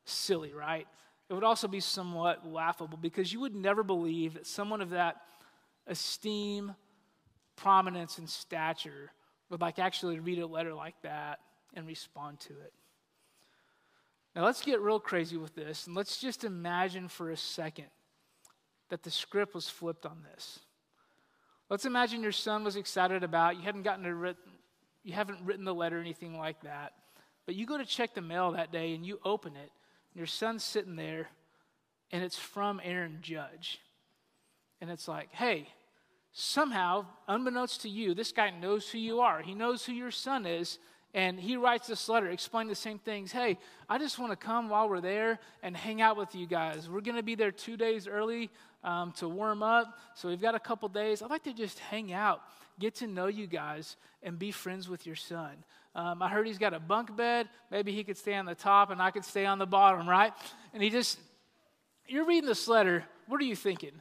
silly, 0.07 0.55
right? 0.55 0.87
It 1.29 1.35
would 1.35 1.45
also 1.45 1.69
be 1.69 1.81
somewhat 1.81 2.47
laughable 2.47 2.97
because 2.97 3.33
you 3.33 3.41
would 3.41 3.55
never 3.55 3.83
believe 3.83 4.35
that 4.35 4.47
someone 4.47 4.81
of 4.81 4.91
that 4.91 5.17
esteem, 5.87 6.75
prominence, 7.55 8.17
and 8.17 8.29
stature 8.29 9.13
would 9.51 9.61
like 9.61 9.79
actually 9.79 10.21
read 10.21 10.39
a 10.39 10.47
letter 10.47 10.73
like 10.73 10.95
that 11.03 11.41
and 11.75 11.87
respond 11.87 12.41
to 12.41 12.55
it. 12.55 12.73
Now 14.39 14.45
let's 14.45 14.63
get 14.63 14.81
real 14.81 15.01
crazy 15.01 15.37
with 15.37 15.57
this 15.57 15.89
and 15.89 15.97
let's 15.97 16.21
just 16.21 16.45
imagine 16.45 17.09
for 17.09 17.33
a 17.33 17.37
second 17.37 17.89
that 18.89 19.03
the 19.03 19.11
script 19.11 19.53
was 19.53 19.69
flipped 19.69 20.07
on 20.07 20.23
this. 20.23 20.61
Let's 21.69 21.87
imagine 21.87 22.23
your 22.23 22.31
son 22.31 22.63
was 22.63 22.77
excited 22.77 23.25
about, 23.25 23.57
you 23.57 23.63
hadn't 23.63 23.83
gotten 23.83 24.07
a 24.07 24.15
written, 24.15 24.53
you 25.03 25.13
haven't 25.13 25.45
written 25.45 25.65
the 25.65 25.75
letter 25.75 25.99
or 25.99 26.01
anything 26.01 26.39
like 26.39 26.61
that, 26.61 26.93
but 27.47 27.57
you 27.57 27.67
go 27.67 27.79
to 27.79 27.85
check 27.85 28.15
the 28.15 28.21
mail 28.21 28.53
that 28.53 28.71
day 28.71 28.95
and 28.95 29.05
you 29.05 29.19
open 29.25 29.57
it, 29.57 29.73
and 30.13 30.15
your 30.15 30.27
son's 30.27 30.63
sitting 30.63 30.95
there, 30.95 31.27
and 32.13 32.23
it's 32.23 32.39
from 32.39 32.81
Aaron 32.85 33.19
Judge. 33.21 33.81
And 34.81 34.89
it's 34.89 35.09
like, 35.09 35.31
hey, 35.33 35.67
somehow, 36.33 37.07
unbeknownst 37.27 37.83
to 37.83 37.89
you, 37.89 38.15
this 38.15 38.31
guy 38.31 38.51
knows 38.51 38.89
who 38.89 38.99
you 38.99 39.19
are. 39.19 39.43
He 39.43 39.57
knows 39.57 39.85
who 39.85 39.93
your 39.93 40.13
son 40.13 40.47
is, 40.47 40.79
and 41.15 41.41
he 41.41 41.57
writes 41.57 41.87
this 41.87 42.09
letter 42.09 42.29
explaining 42.29 42.69
the 42.69 42.75
same 42.75 42.99
things. 42.99 43.33
Hey, 43.33 43.59
I 43.89 43.99
just 43.99 44.19
want 44.19 44.33
to 44.33 44.37
come 44.37 44.69
while 44.69 44.89
we're 44.89 45.01
there 45.01 45.39
and 45.63 45.77
hang 45.77 46.03
out 46.03 46.17
with 46.17 46.35
you 46.35 46.47
guys. 46.47 46.89
We're 46.89 47.01
going 47.01 47.17
to 47.17 47.23
be 47.23 47.35
there 47.35 47.51
two 47.51 47.77
days 47.77 48.07
early 48.07 48.51
um, 48.85 49.13
to 49.13 49.29
warm 49.29 49.63
up. 49.63 49.99
So 50.15 50.29
we've 50.29 50.41
got 50.41 50.55
a 50.55 50.61
couple 50.61 50.89
days. 50.89 51.23
I'd 51.23 51.31
like 51.31 51.45
to 51.45 51.55
just 51.55 51.79
hang 51.79 52.13
out, 52.13 52.43
get 52.79 52.97
to 52.97 53.07
know 53.07 53.27
you 53.27 53.47
guys, 53.47 53.97
and 54.23 54.39
be 54.39 54.51
friends 54.51 54.89
with 54.89 55.07
your 55.07 55.17
son. 55.17 55.53
Um, 55.95 56.23
I 56.23 56.29
heard 56.29 56.47
he's 56.47 56.59
got 56.59 56.75
a 56.75 56.81
bunk 56.81 57.17
bed. 57.17 57.49
Maybe 57.71 57.93
he 57.93 58.05
could 58.05 58.19
stay 58.19 58.35
on 58.35 58.45
the 58.45 58.55
top 58.55 58.91
and 58.91 59.01
I 59.01 59.11
could 59.11 59.25
stay 59.25 59.47
on 59.47 59.59
the 59.59 59.67
bottom, 59.67 60.09
right? 60.09 60.33
And 60.75 60.83
he 60.83 60.91
just, 60.91 61.19
you're 62.07 62.27
reading 62.27 62.49
this 62.49 62.69
letter. 62.69 63.05
What 63.27 63.41
are 63.41 63.45
you 63.45 63.57
thinking? 63.57 63.93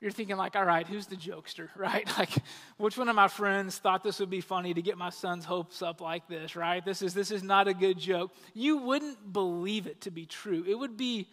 You're 0.00 0.10
thinking 0.10 0.36
like 0.36 0.54
all 0.56 0.64
right 0.64 0.86
who's 0.86 1.06
the 1.06 1.16
jokester? 1.16 1.68
Right? 1.76 2.08
Like 2.18 2.30
which 2.76 2.96
one 2.96 3.08
of 3.08 3.16
my 3.16 3.28
friends 3.28 3.78
thought 3.78 4.02
this 4.02 4.20
would 4.20 4.30
be 4.30 4.40
funny 4.40 4.74
to 4.74 4.82
get 4.82 4.98
my 4.98 5.10
son's 5.10 5.44
hopes 5.44 5.82
up 5.82 6.00
like 6.00 6.28
this 6.28 6.56
right? 6.56 6.84
This 6.84 7.02
is 7.02 7.14
this 7.14 7.30
is 7.30 7.42
not 7.42 7.68
a 7.68 7.74
good 7.74 7.98
joke. 7.98 8.32
You 8.54 8.78
wouldn't 8.78 9.32
believe 9.32 9.86
it 9.86 10.02
to 10.02 10.10
be 10.10 10.26
true. 10.26 10.64
It 10.66 10.78
would 10.78 10.96
be 10.96 11.28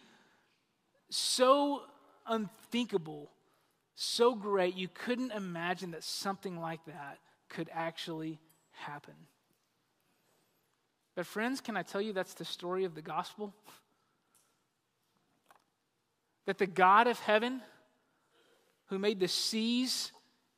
so 1.10 1.82
unthinkable 2.26 3.30
so 3.96 4.34
great 4.34 4.76
you 4.76 4.88
couldn't 4.88 5.32
imagine 5.32 5.92
that 5.92 6.04
something 6.04 6.60
like 6.60 6.84
that 6.84 7.18
could 7.48 7.70
actually 7.72 8.38
happen. 8.72 9.14
But 11.14 11.24
friends 11.24 11.62
can 11.62 11.78
i 11.78 11.82
tell 11.82 12.02
you 12.02 12.12
that's 12.12 12.34
the 12.34 12.44
story 12.44 12.84
of 12.84 12.94
the 12.94 13.02
gospel? 13.02 13.54
That 16.44 16.58
the 16.58 16.66
god 16.66 17.06
of 17.06 17.18
heaven 17.20 17.62
who 18.86 18.98
made 18.98 19.20
the 19.20 19.28
seas 19.28 20.12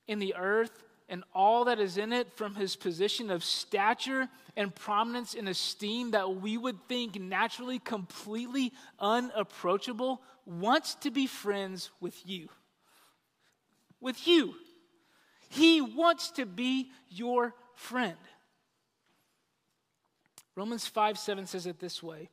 and 0.08 0.20
the 0.20 0.34
earth 0.36 0.84
and 1.08 1.24
all 1.34 1.64
that 1.64 1.80
is 1.80 1.96
in 1.96 2.12
it 2.12 2.30
from 2.36 2.54
his 2.54 2.76
position 2.76 3.30
of 3.30 3.42
stature 3.42 4.28
and 4.56 4.74
prominence 4.74 5.34
and 5.34 5.48
esteem 5.48 6.10
that 6.10 6.36
we 6.36 6.58
would 6.58 6.76
think 6.88 7.18
naturally 7.18 7.78
completely 7.78 8.72
unapproachable, 8.98 10.20
wants 10.44 10.94
to 10.96 11.10
be 11.10 11.26
friends 11.26 11.90
with 12.00 12.26
you. 12.26 12.48
With 14.00 14.26
you. 14.26 14.54
He 15.48 15.80
wants 15.80 16.30
to 16.32 16.44
be 16.44 16.90
your 17.08 17.54
friend. 17.74 18.16
Romans 20.54 20.86
5 20.86 21.16
7 21.18 21.46
says 21.46 21.66
it 21.66 21.78
this 21.78 22.02
way 22.02 22.28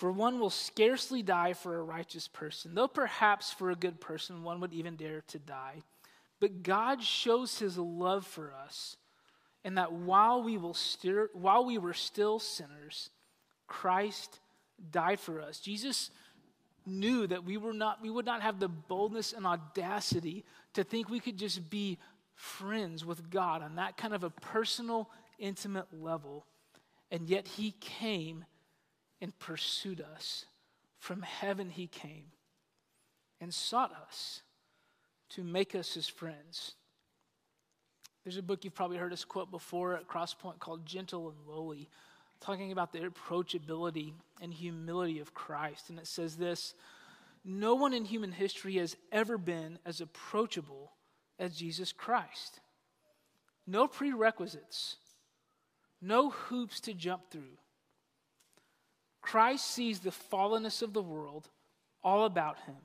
For 0.00 0.10
one 0.10 0.40
will 0.40 0.48
scarcely 0.48 1.22
die 1.22 1.52
for 1.52 1.76
a 1.76 1.82
righteous 1.82 2.26
person, 2.26 2.74
though 2.74 2.88
perhaps 2.88 3.52
for 3.52 3.70
a 3.70 3.76
good 3.76 4.00
person 4.00 4.42
one 4.42 4.58
would 4.60 4.72
even 4.72 4.96
dare 4.96 5.22
to 5.26 5.38
die. 5.38 5.82
But 6.40 6.62
God 6.62 7.02
shows 7.02 7.58
his 7.58 7.76
love 7.76 8.26
for 8.26 8.54
us, 8.64 8.96
and 9.62 9.76
that 9.76 9.92
while 9.92 10.42
we, 10.42 10.56
will 10.56 10.72
stir, 10.72 11.28
while 11.34 11.66
we 11.66 11.76
were 11.76 11.92
still 11.92 12.38
sinners, 12.38 13.10
Christ 13.66 14.40
died 14.90 15.20
for 15.20 15.38
us. 15.38 15.60
Jesus 15.60 16.10
knew 16.86 17.26
that 17.26 17.44
we, 17.44 17.58
were 17.58 17.74
not, 17.74 18.00
we 18.00 18.08
would 18.08 18.24
not 18.24 18.40
have 18.40 18.58
the 18.58 18.68
boldness 18.68 19.34
and 19.34 19.46
audacity 19.46 20.46
to 20.72 20.82
think 20.82 21.10
we 21.10 21.20
could 21.20 21.36
just 21.36 21.68
be 21.68 21.98
friends 22.34 23.04
with 23.04 23.28
God 23.28 23.62
on 23.62 23.74
that 23.74 23.98
kind 23.98 24.14
of 24.14 24.24
a 24.24 24.30
personal, 24.30 25.10
intimate 25.38 25.88
level. 25.92 26.46
And 27.10 27.28
yet 27.28 27.46
he 27.46 27.72
came 27.80 28.46
and 29.20 29.38
pursued 29.38 30.00
us. 30.00 30.46
From 30.98 31.22
heaven 31.22 31.70
he 31.70 31.86
came 31.86 32.26
and 33.40 33.52
sought 33.52 33.92
us 34.06 34.42
to 35.30 35.42
make 35.42 35.74
us 35.74 35.94
his 35.94 36.08
friends. 36.08 36.74
There's 38.24 38.36
a 38.36 38.42
book 38.42 38.64
you've 38.64 38.74
probably 38.74 38.98
heard 38.98 39.12
us 39.12 39.24
quote 39.24 39.50
before 39.50 39.96
at 39.96 40.08
Crosspoint 40.08 40.58
called 40.58 40.84
Gentle 40.84 41.30
and 41.30 41.38
Lowly, 41.46 41.88
talking 42.40 42.70
about 42.72 42.92
the 42.92 43.00
approachability 43.00 44.12
and 44.40 44.52
humility 44.52 45.20
of 45.20 45.34
Christ. 45.34 45.88
And 45.88 45.98
it 45.98 46.06
says 46.06 46.36
this 46.36 46.74
No 47.44 47.74
one 47.74 47.94
in 47.94 48.04
human 48.04 48.32
history 48.32 48.76
has 48.76 48.96
ever 49.10 49.38
been 49.38 49.78
as 49.86 50.00
approachable 50.00 50.92
as 51.38 51.56
Jesus 51.56 51.92
Christ. 51.92 52.60
No 53.66 53.86
prerequisites, 53.86 54.96
no 56.02 56.30
hoops 56.30 56.80
to 56.80 56.92
jump 56.92 57.30
through. 57.30 57.56
Christ 59.20 59.66
sees 59.66 60.00
the 60.00 60.10
fallenness 60.10 60.82
of 60.82 60.92
the 60.92 61.02
world 61.02 61.48
all 62.02 62.24
about 62.24 62.58
him 62.60 62.76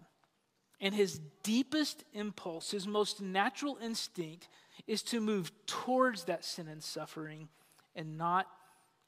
and 0.81 0.93
his 0.93 1.19
deepest 1.43 2.03
impulse, 2.13 2.71
his 2.71 2.87
most 2.87 3.21
natural 3.21 3.77
instinct, 3.81 4.49
is 4.87 5.01
to 5.03 5.21
move 5.21 5.51
towards 5.65 6.25
that 6.25 6.43
sin 6.43 6.67
and 6.67 6.83
suffering 6.83 7.47
and 7.95 8.17
not 8.17 8.47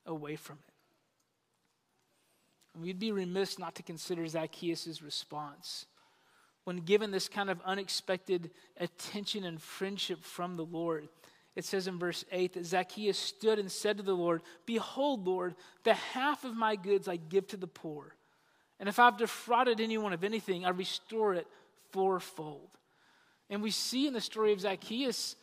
away 0.06 0.36
from 0.36 0.58
it. 0.68 0.74
And 2.74 2.84
we'd 2.84 3.00
be 3.00 3.12
remiss 3.12 3.60
not 3.60 3.76
to 3.76 3.84
consider 3.84 4.26
Zacchaeus' 4.28 5.02
response 5.02 5.86
when 6.64 6.78
given 6.78 7.12
this 7.12 7.30
kind 7.30 7.50
of 7.50 7.62
unexpected 7.66 8.52
attention 8.78 9.44
and 9.44 9.62
friendship 9.62 10.24
from 10.24 10.58
the 10.58 10.66
Lord. 10.66 11.08
It 11.58 11.66
says 11.66 11.88
in 11.88 11.98
verse 11.98 12.24
8 12.32 12.54
that 12.54 12.68
Zacchaeus 12.68 13.18
stood 13.18 13.58
and 13.58 13.72
said 13.72 13.98
to 13.98 14.04
the 14.04 14.14
Lord, 14.14 14.44
Behold, 14.68 15.26
Lord, 15.26 15.56
the 15.84 15.96
half 15.96 16.44
of 16.44 16.56
my 16.56 16.76
goods 16.76 17.08
I 17.08 17.16
give 17.16 17.48
to 17.48 17.58
the 17.58 17.66
poor. 17.66 18.16
And 18.80 18.88
if 18.88 19.00
I've 19.00 19.18
defrauded 19.18 19.82
anyone 19.82 20.14
of 20.14 20.24
anything, 20.24 20.66
I 20.66 20.70
restore 20.70 21.34
it 21.34 21.48
fourfold. 21.90 22.70
And 23.50 23.64
we 23.64 23.72
see 23.72 24.06
in 24.06 24.14
the 24.14 24.22
story 24.22 24.54
of 24.54 24.62
Zacchaeus 24.62 25.36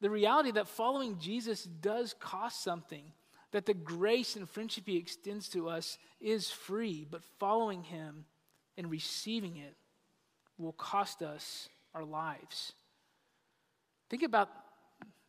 the 0.00 0.10
reality 0.10 0.50
that 0.50 0.66
following 0.66 1.20
Jesus 1.20 1.62
does 1.62 2.12
cost 2.18 2.64
something, 2.64 3.04
that 3.52 3.64
the 3.64 3.72
grace 3.72 4.34
and 4.34 4.50
friendship 4.50 4.82
he 4.86 4.96
extends 4.96 5.48
to 5.50 5.68
us 5.68 5.96
is 6.20 6.50
free, 6.50 7.06
but 7.08 7.22
following 7.38 7.84
him 7.84 8.24
and 8.76 8.90
receiving 8.90 9.58
it 9.58 9.76
will 10.58 10.72
cost 10.72 11.22
us 11.22 11.68
our 11.94 12.04
lives. 12.04 12.72
Think 14.10 14.24
about 14.24 14.48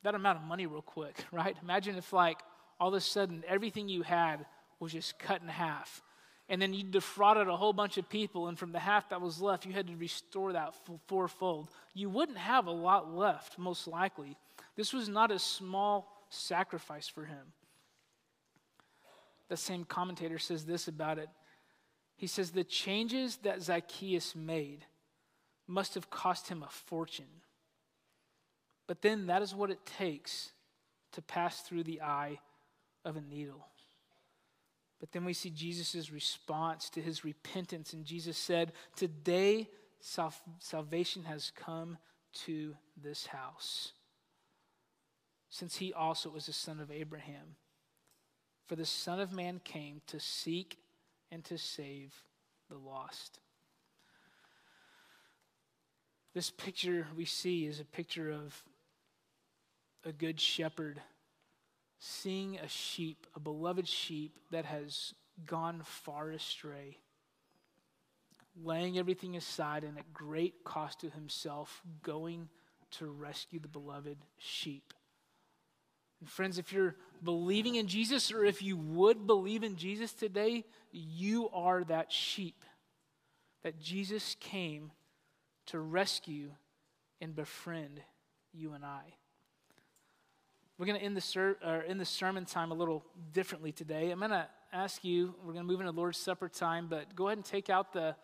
that 0.04 0.16
amount 0.16 0.39
of 0.39 0.44
money 0.44 0.66
real 0.66 0.82
quick, 0.82 1.24
right? 1.32 1.56
Imagine 1.62 1.96
if, 1.96 2.13
like, 2.13 2.39
all 2.80 2.89
of 2.89 2.94
a 2.94 3.02
sudden 3.02 3.44
everything 3.48 3.89
you 3.89 4.04
had 4.04 4.46
was 4.80 4.92
just 4.92 5.18
cut 5.20 5.42
in 5.42 5.48
half 5.48 6.02
and 6.50 6.62
then 6.62 6.74
you 6.74 6.84
defrauded 6.84 7.48
a 7.48 7.56
whole 7.56 7.74
bunch 7.74 7.98
of 7.98 8.10
people, 8.10 8.48
and 8.48 8.60
from 8.60 8.74
the 8.74 8.80
half 8.80 9.10
that 9.10 9.22
was 9.22 9.42
left, 9.42 9.66
you 9.66 9.72
had 9.72 9.88
to 9.88 9.96
restore 9.96 10.54
that 10.54 10.74
fourfold. 11.08 11.70
You 11.94 12.10
wouldn't 12.10 12.38
have 12.38 12.68
a 12.68 12.72
lot 12.72 13.13
left, 13.13 13.58
most 13.58 13.88
likely. 13.88 14.38
This 14.76 14.92
was 14.92 15.08
not 15.08 15.32
a 15.32 15.39
small 15.39 16.26
sacrifice 16.30 17.08
for 17.08 17.24
him. 17.24 17.54
The 19.48 19.58
same 19.58 19.86
commentator 19.86 20.38
says 20.38 20.66
this 20.66 20.88
about 20.88 21.18
it. 21.18 21.30
He 22.18 22.28
says, 22.28 22.52
The 22.52 22.63
changes 22.63 23.38
that 23.38 23.62
Zacchaeus 23.62 24.36
made 24.36 24.86
must 25.66 25.96
have 25.96 26.10
cost 26.10 26.50
him 26.50 26.62
a 26.62 26.70
fortune. 26.70 27.42
But 28.88 29.02
then 29.02 29.28
that 29.28 29.41
is 29.41 29.56
what 29.56 29.72
it 29.72 29.86
takes 29.86 30.52
to 31.13 31.22
pass 31.22 31.62
through 31.62 31.84
the 31.84 32.02
eye 32.02 32.39
of 33.06 33.15
a 33.15 33.22
needle. 33.22 33.67
But 35.00 35.12
then 35.12 35.26
we 35.26 35.34
see 35.34 35.50
Jesus' 35.50 36.12
response 36.12 36.89
to 36.91 37.02
his 37.02 37.26
repentance. 37.26 37.93
And 37.93 38.06
Jesus 38.06 38.38
said, 38.38 38.72
Today 38.96 39.69
sal- 40.00 40.34
salvation 40.60 41.26
has 41.26 41.52
come 41.56 41.98
to 42.46 42.76
this 43.02 43.28
house, 43.28 43.91
since 45.50 45.78
he 45.78 45.93
also 45.93 46.30
was 46.30 46.48
the 46.48 46.54
son 46.54 46.80
of 46.80 46.91
Abraham. 46.91 47.56
For 48.65 48.76
the 48.76 48.86
Son 48.86 49.19
of 49.19 49.34
Man 49.34 49.60
came 49.63 50.02
to 50.08 50.19
seek 50.19 50.78
and 51.32 51.43
to 51.46 51.58
save 51.58 52.13
the 52.69 52.78
lost. 52.78 53.39
This 56.34 56.50
picture 56.50 57.08
we 57.15 57.26
see 57.26 57.65
is 57.65 57.80
a 57.80 57.86
picture 57.86 58.32
of 58.32 58.63
a 60.06 60.12
good 60.12 60.39
shepherd 60.39 61.02
seeing 62.00 62.58
a 62.60 62.68
sheep, 62.68 63.28
a 63.36 63.39
beloved 63.39 63.88
sheep 63.88 64.38
that 64.52 64.66
has 64.66 65.13
gone 65.46 65.82
far 65.86 66.32
astray, 66.32 66.98
laying 68.62 68.98
everything 68.98 69.36
aside 69.38 69.84
and 69.84 69.98
at 69.98 70.13
great 70.13 70.63
cost 70.66 71.00
to 71.00 71.10
himself, 71.10 71.82
going 72.02 72.50
to 72.92 73.08
rescue 73.08 73.60
the 73.60 73.68
beloved 73.68 74.18
sheep. 74.38 74.94
And 76.20 76.30
friends, 76.30 76.58
if 76.58 76.74
you're 76.74 76.96
believing 77.24 77.76
in 77.76 77.88
Jesus 77.88 78.32
or 78.32 78.46
if 78.46 78.62
you 78.62 78.76
would 78.78 79.26
believe 79.26 79.63
in 79.63 79.78
Jesus 79.78 80.12
today, 80.12 80.66
you 80.92 81.50
are 81.50 81.84
that 81.86 82.12
sheep 82.12 82.63
that 83.63 83.80
Jesus 83.80 84.36
came 84.39 84.92
to 85.68 85.80
rescue 85.80 86.52
and 87.22 87.34
befriend 87.36 88.02
you 88.54 88.74
and 88.74 88.84
I. 88.86 89.02
We're 90.84 90.88
going 90.88 91.00
to 91.00 91.06
end 91.06 91.15
the, 91.15 91.22
ser- 91.22 91.86
end 91.88 91.98
the 91.98 92.04
sermon 92.04 92.43
time 92.43 92.72
a 92.72 92.74
little 92.74 93.06
differently 93.32 93.72
today. 93.72 94.12
I'm 94.12 94.19
going 94.19 94.32
to 94.32 94.46
ask 94.74 95.02
you, 95.02 95.34
we're 95.41 95.54
going 95.54 95.65
to 95.65 95.72
move 95.72 95.80
into 95.80 95.93
Lord's 95.93 96.17
Supper 96.17 96.50
time, 96.50 96.88
but 96.89 97.15
go 97.15 97.28
ahead 97.28 97.38
and 97.38 97.46
take 97.46 97.69
out 97.69 97.93
the, 97.93 98.17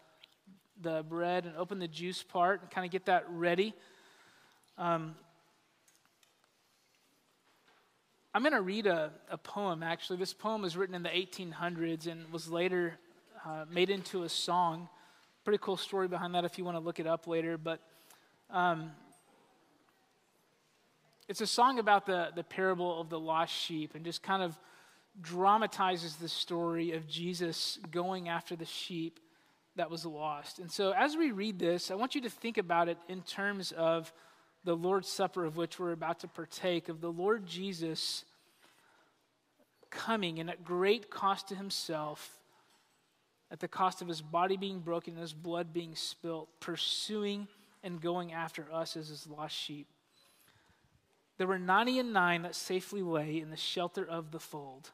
the 0.81 1.05
bread 1.07 1.45
and 1.45 1.55
open 1.55 1.79
the 1.79 1.87
juice 1.87 2.21
part 2.21 2.59
and 2.61 2.69
kind 2.69 2.83
of 2.83 2.91
get 2.91 3.05
that 3.05 3.23
ready. 3.29 3.73
Um, 4.77 5.15
I'm 8.33 8.41
going 8.41 8.51
to 8.51 8.61
read 8.61 8.87
a, 8.87 9.13
a 9.31 9.37
poem, 9.37 9.81
actually. 9.81 10.17
This 10.17 10.33
poem 10.33 10.61
was 10.61 10.75
written 10.75 10.95
in 10.95 11.03
the 11.03 11.07
1800s 11.07 12.07
and 12.07 12.29
was 12.29 12.49
later 12.49 12.99
uh, 13.45 13.63
made 13.71 13.89
into 13.89 14.23
a 14.23 14.29
song. 14.29 14.89
Pretty 15.45 15.59
cool 15.61 15.77
story 15.77 16.09
behind 16.09 16.35
that 16.35 16.43
if 16.43 16.57
you 16.57 16.65
want 16.65 16.75
to 16.75 16.83
look 16.83 16.99
it 16.99 17.07
up 17.07 17.25
later. 17.25 17.57
But 17.57 17.79
um, 18.49 18.91
it's 21.29 21.41
a 21.41 21.47
song 21.47 21.77
about 21.77 22.07
the, 22.07 22.29
the 22.35 22.43
parable 22.43 22.99
of 22.99 23.09
the 23.09 23.19
lost 23.19 23.53
sheep 23.53 23.93
and 23.93 24.03
just 24.03 24.23
kind 24.23 24.41
of 24.41 24.57
dramatizes 25.21 26.15
the 26.15 26.27
story 26.27 26.93
of 26.93 27.07
Jesus 27.07 27.77
going 27.91 28.27
after 28.27 28.55
the 28.55 28.65
sheep 28.65 29.19
that 29.75 29.91
was 29.91 30.07
lost. 30.07 30.57
And 30.57 30.71
so, 30.71 30.91
as 30.91 31.15
we 31.15 31.31
read 31.31 31.59
this, 31.59 31.91
I 31.91 31.95
want 31.95 32.15
you 32.15 32.21
to 32.21 32.31
think 32.31 32.57
about 32.57 32.89
it 32.89 32.97
in 33.07 33.21
terms 33.21 33.71
of 33.71 34.11
the 34.63 34.75
Lord's 34.75 35.07
Supper, 35.07 35.45
of 35.45 35.55
which 35.55 35.79
we're 35.79 35.91
about 35.91 36.19
to 36.21 36.27
partake, 36.27 36.89
of 36.89 36.99
the 36.99 37.11
Lord 37.11 37.45
Jesus 37.45 38.25
coming 39.91 40.39
and 40.39 40.49
at 40.49 40.63
great 40.63 41.11
cost 41.11 41.49
to 41.49 41.55
himself, 41.55 42.39
at 43.51 43.59
the 43.59 43.67
cost 43.67 44.01
of 44.01 44.07
his 44.07 44.21
body 44.21 44.57
being 44.57 44.79
broken 44.79 45.13
and 45.13 45.21
his 45.21 45.33
blood 45.33 45.73
being 45.73 45.93
spilt, 45.95 46.49
pursuing 46.59 47.47
and 47.83 48.01
going 48.01 48.33
after 48.33 48.65
us 48.73 48.97
as 48.97 49.09
his 49.09 49.27
lost 49.27 49.55
sheep. 49.55 49.87
There 51.39 51.47
were 51.47 51.57
90 51.57 51.99
and 51.99 52.11
9 52.11 52.41
that 52.41 52.53
safely 52.53 53.01
lay 53.01 53.39
in 53.39 53.49
the 53.49 53.55
shelter 53.55 54.05
of 54.05 54.31
the 54.31 54.41
fold, 54.41 54.91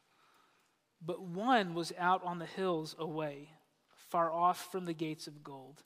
but 1.04 1.20
one 1.20 1.74
was 1.74 1.92
out 1.98 2.24
on 2.24 2.38
the 2.38 2.46
hills 2.46 2.96
away, 3.00 3.50
far 3.96 4.32
off 4.32 4.72
from 4.72 4.86
the 4.86 4.94
gates 4.94 5.26
of 5.26 5.44
gold, 5.44 5.82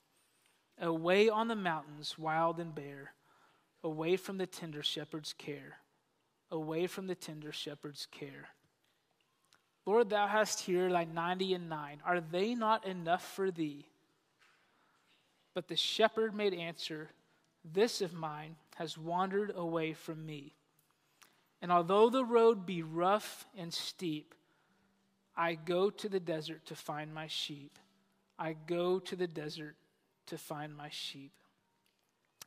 away 0.78 1.30
on 1.30 1.48
the 1.48 1.56
mountains, 1.56 2.18
wild 2.18 2.60
and 2.60 2.74
bare, 2.74 3.14
away 3.82 4.18
from 4.18 4.36
the 4.36 4.46
tender 4.46 4.82
shepherd's 4.82 5.32
care, 5.32 5.78
away 6.50 6.86
from 6.86 7.06
the 7.06 7.14
tender 7.14 7.52
shepherd's 7.52 8.04
care. 8.04 8.50
Lord, 9.86 10.10
thou 10.10 10.26
hast 10.26 10.60
here 10.60 10.90
thy 10.90 11.04
90 11.04 11.54
and 11.54 11.70
9. 11.70 12.02
Are 12.04 12.20
they 12.20 12.54
not 12.54 12.86
enough 12.86 13.24
for 13.24 13.50
thee? 13.50 13.86
But 15.54 15.68
the 15.68 15.76
shepherd 15.76 16.34
made 16.34 16.52
answer, 16.52 17.08
This 17.64 18.00
of 18.00 18.12
mine 18.12 18.56
has 18.76 18.96
wandered 18.96 19.52
away 19.54 19.92
from 19.92 20.24
me. 20.24 20.54
And 21.62 21.70
although 21.70 22.08
the 22.08 22.24
road 22.24 22.64
be 22.64 22.82
rough 22.82 23.46
and 23.56 23.72
steep, 23.72 24.34
I 25.36 25.54
go 25.54 25.90
to 25.90 26.08
the 26.08 26.20
desert 26.20 26.66
to 26.66 26.74
find 26.74 27.12
my 27.12 27.26
sheep. 27.26 27.78
I 28.38 28.56
go 28.66 28.98
to 29.00 29.16
the 29.16 29.26
desert 29.26 29.76
to 30.26 30.38
find 30.38 30.74
my 30.74 30.88
sheep. 30.88 31.32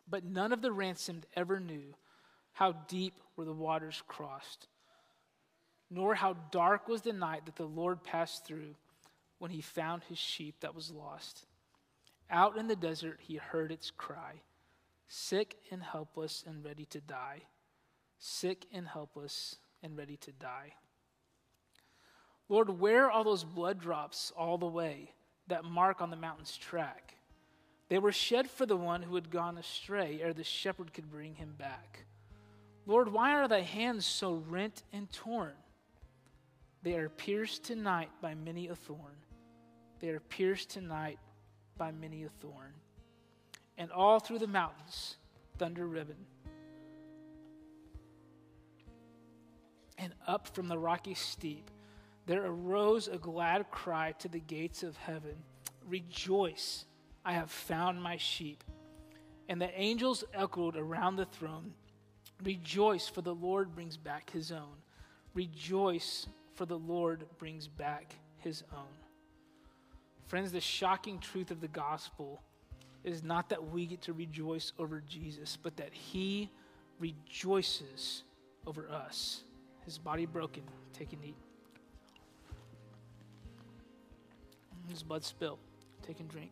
But 0.10 0.24
none 0.24 0.52
of 0.52 0.62
the 0.62 0.72
ransomed 0.72 1.26
ever 1.36 1.60
knew 1.60 1.96
how 2.54 2.72
deep 2.88 3.14
were 3.36 3.46
the 3.46 3.54
waters 3.54 4.04
crossed, 4.08 4.68
nor 5.90 6.16
how 6.16 6.36
dark 6.52 6.88
was 6.88 7.02
the 7.02 7.14
night 7.14 7.46
that 7.46 7.56
the 7.56 7.66
Lord 7.66 8.04
passed 8.04 8.46
through 8.46 8.76
when 9.40 9.52
he 9.52 9.62
found 9.62 10.04
his 10.04 10.18
sheep 10.18 10.56
that 10.60 10.76
was 10.76 10.92
lost. 10.92 11.46
Out 12.30 12.58
in 12.58 12.68
the 12.68 12.76
desert, 12.76 13.20
he 13.22 13.36
heard 13.36 13.72
its 13.72 13.92
cry, 13.92 14.42
sick 15.14 15.58
and 15.70 15.84
helpless 15.84 16.44
and 16.48 16.66
ready 16.66 16.86
to 16.86 17.00
die. 17.00 17.44
Sick 18.18 18.66
and 18.74 18.88
helpless 18.88 19.58
and 19.84 19.96
ready 19.96 20.18
to 20.18 20.32
die. 20.32 20.74
Lord, 22.50 22.80
where 22.80 23.12
are 23.12 23.24
those 23.24 23.44
blood 23.44 23.80
drops 23.80 24.32
all 24.36 24.58
the 24.58 24.66
way 24.66 25.14
that 25.48 25.66
mark 25.66 26.02
on 26.02 26.10
the 26.10 26.16
mountain's 26.16 26.58
track? 26.58 27.16
They 27.90 28.00
were 28.00 28.12
shed 28.12 28.50
for 28.50 28.66
the 28.66 28.76
one 28.76 29.04
who 29.04 29.14
had 29.14 29.30
gone 29.30 29.60
astray 29.60 30.20
ere 30.20 30.34
the 30.34 30.44
shepherd 30.44 30.94
could 30.94 31.12
bring 31.12 31.36
him 31.36 31.54
back. 31.60 32.06
Lord, 32.88 33.12
why 33.12 33.34
are 33.34 33.48
thy 33.48 33.62
hands 33.62 34.08
so 34.08 34.44
rent 34.50 34.82
and 34.92 35.12
torn? 35.12 35.54
They 36.82 36.96
are 36.96 37.10
pierced 37.10 37.66
tonight 37.66 38.10
by 38.20 38.34
many 38.34 38.68
a 38.68 38.76
thorn. 38.76 39.18
They 40.00 40.10
are 40.10 40.20
pierced 40.20 40.72
tonight 40.72 41.20
by 41.78 41.92
many 41.92 42.24
a 42.24 42.30
thorn. 42.30 42.74
And 43.78 43.92
all 43.92 44.20
through 44.20 44.40
the 44.40 44.48
mountains, 44.48 45.18
thunder 45.58 45.86
riven. 45.88 46.18
And 49.98 50.14
up 50.28 50.48
from 50.48 50.68
the 50.68 50.78
rocky 50.78 51.14
steep, 51.14 51.72
there 52.26 52.46
arose 52.46 53.08
a 53.08 53.18
glad 53.18 53.70
cry 53.72 54.14
to 54.20 54.28
the 54.28 54.40
gates 54.40 54.84
of 54.84 54.98
heaven 54.98 55.36
Rejoice, 55.86 56.86
I 57.26 57.34
have 57.34 57.52
found 57.52 58.02
my 58.02 58.16
sheep. 58.18 58.64
And 59.50 59.62
the 59.62 59.78
angels 59.78 60.24
echoed 60.34 60.78
around 60.78 61.18
the 61.18 61.26
throne 61.26 61.74
Rejoice, 62.44 63.08
for 63.08 63.22
the 63.22 63.36
Lord 63.36 63.74
brings 63.74 63.96
back 63.98 64.30
his 64.30 64.52
own. 64.52 64.76
Rejoice, 65.34 66.28
for 66.54 66.66
the 66.66 66.78
Lord 66.78 67.26
brings 67.38 67.68
back 67.68 68.16
his 68.38 68.64
own. 68.74 68.94
Friends, 70.26 70.52
the 70.52 70.62
shocking 70.62 71.20
truth 71.20 71.52
of 71.52 71.62
the 71.62 71.68
gospel 71.68 72.42
is 73.04 73.24
not 73.24 73.50
that 73.50 73.72
we 73.72 73.86
get 73.86 74.02
to 74.04 74.14
rejoice 74.14 74.74
over 74.80 75.04
Jesus, 75.08 75.58
but 75.62 75.76
that 75.78 75.94
he 75.94 76.50
rejoices 77.00 78.24
over 78.66 78.90
us. 78.90 79.44
His 79.86 79.98
body 79.98 80.26
broken. 80.26 80.64
Take 80.94 81.14
and 81.14 81.24
eat. 81.24 81.36
His 84.90 85.04
blood 85.04 85.24
spilled. 85.24 85.60
Take 86.06 86.20
and 86.20 86.30
drink. 86.30 86.52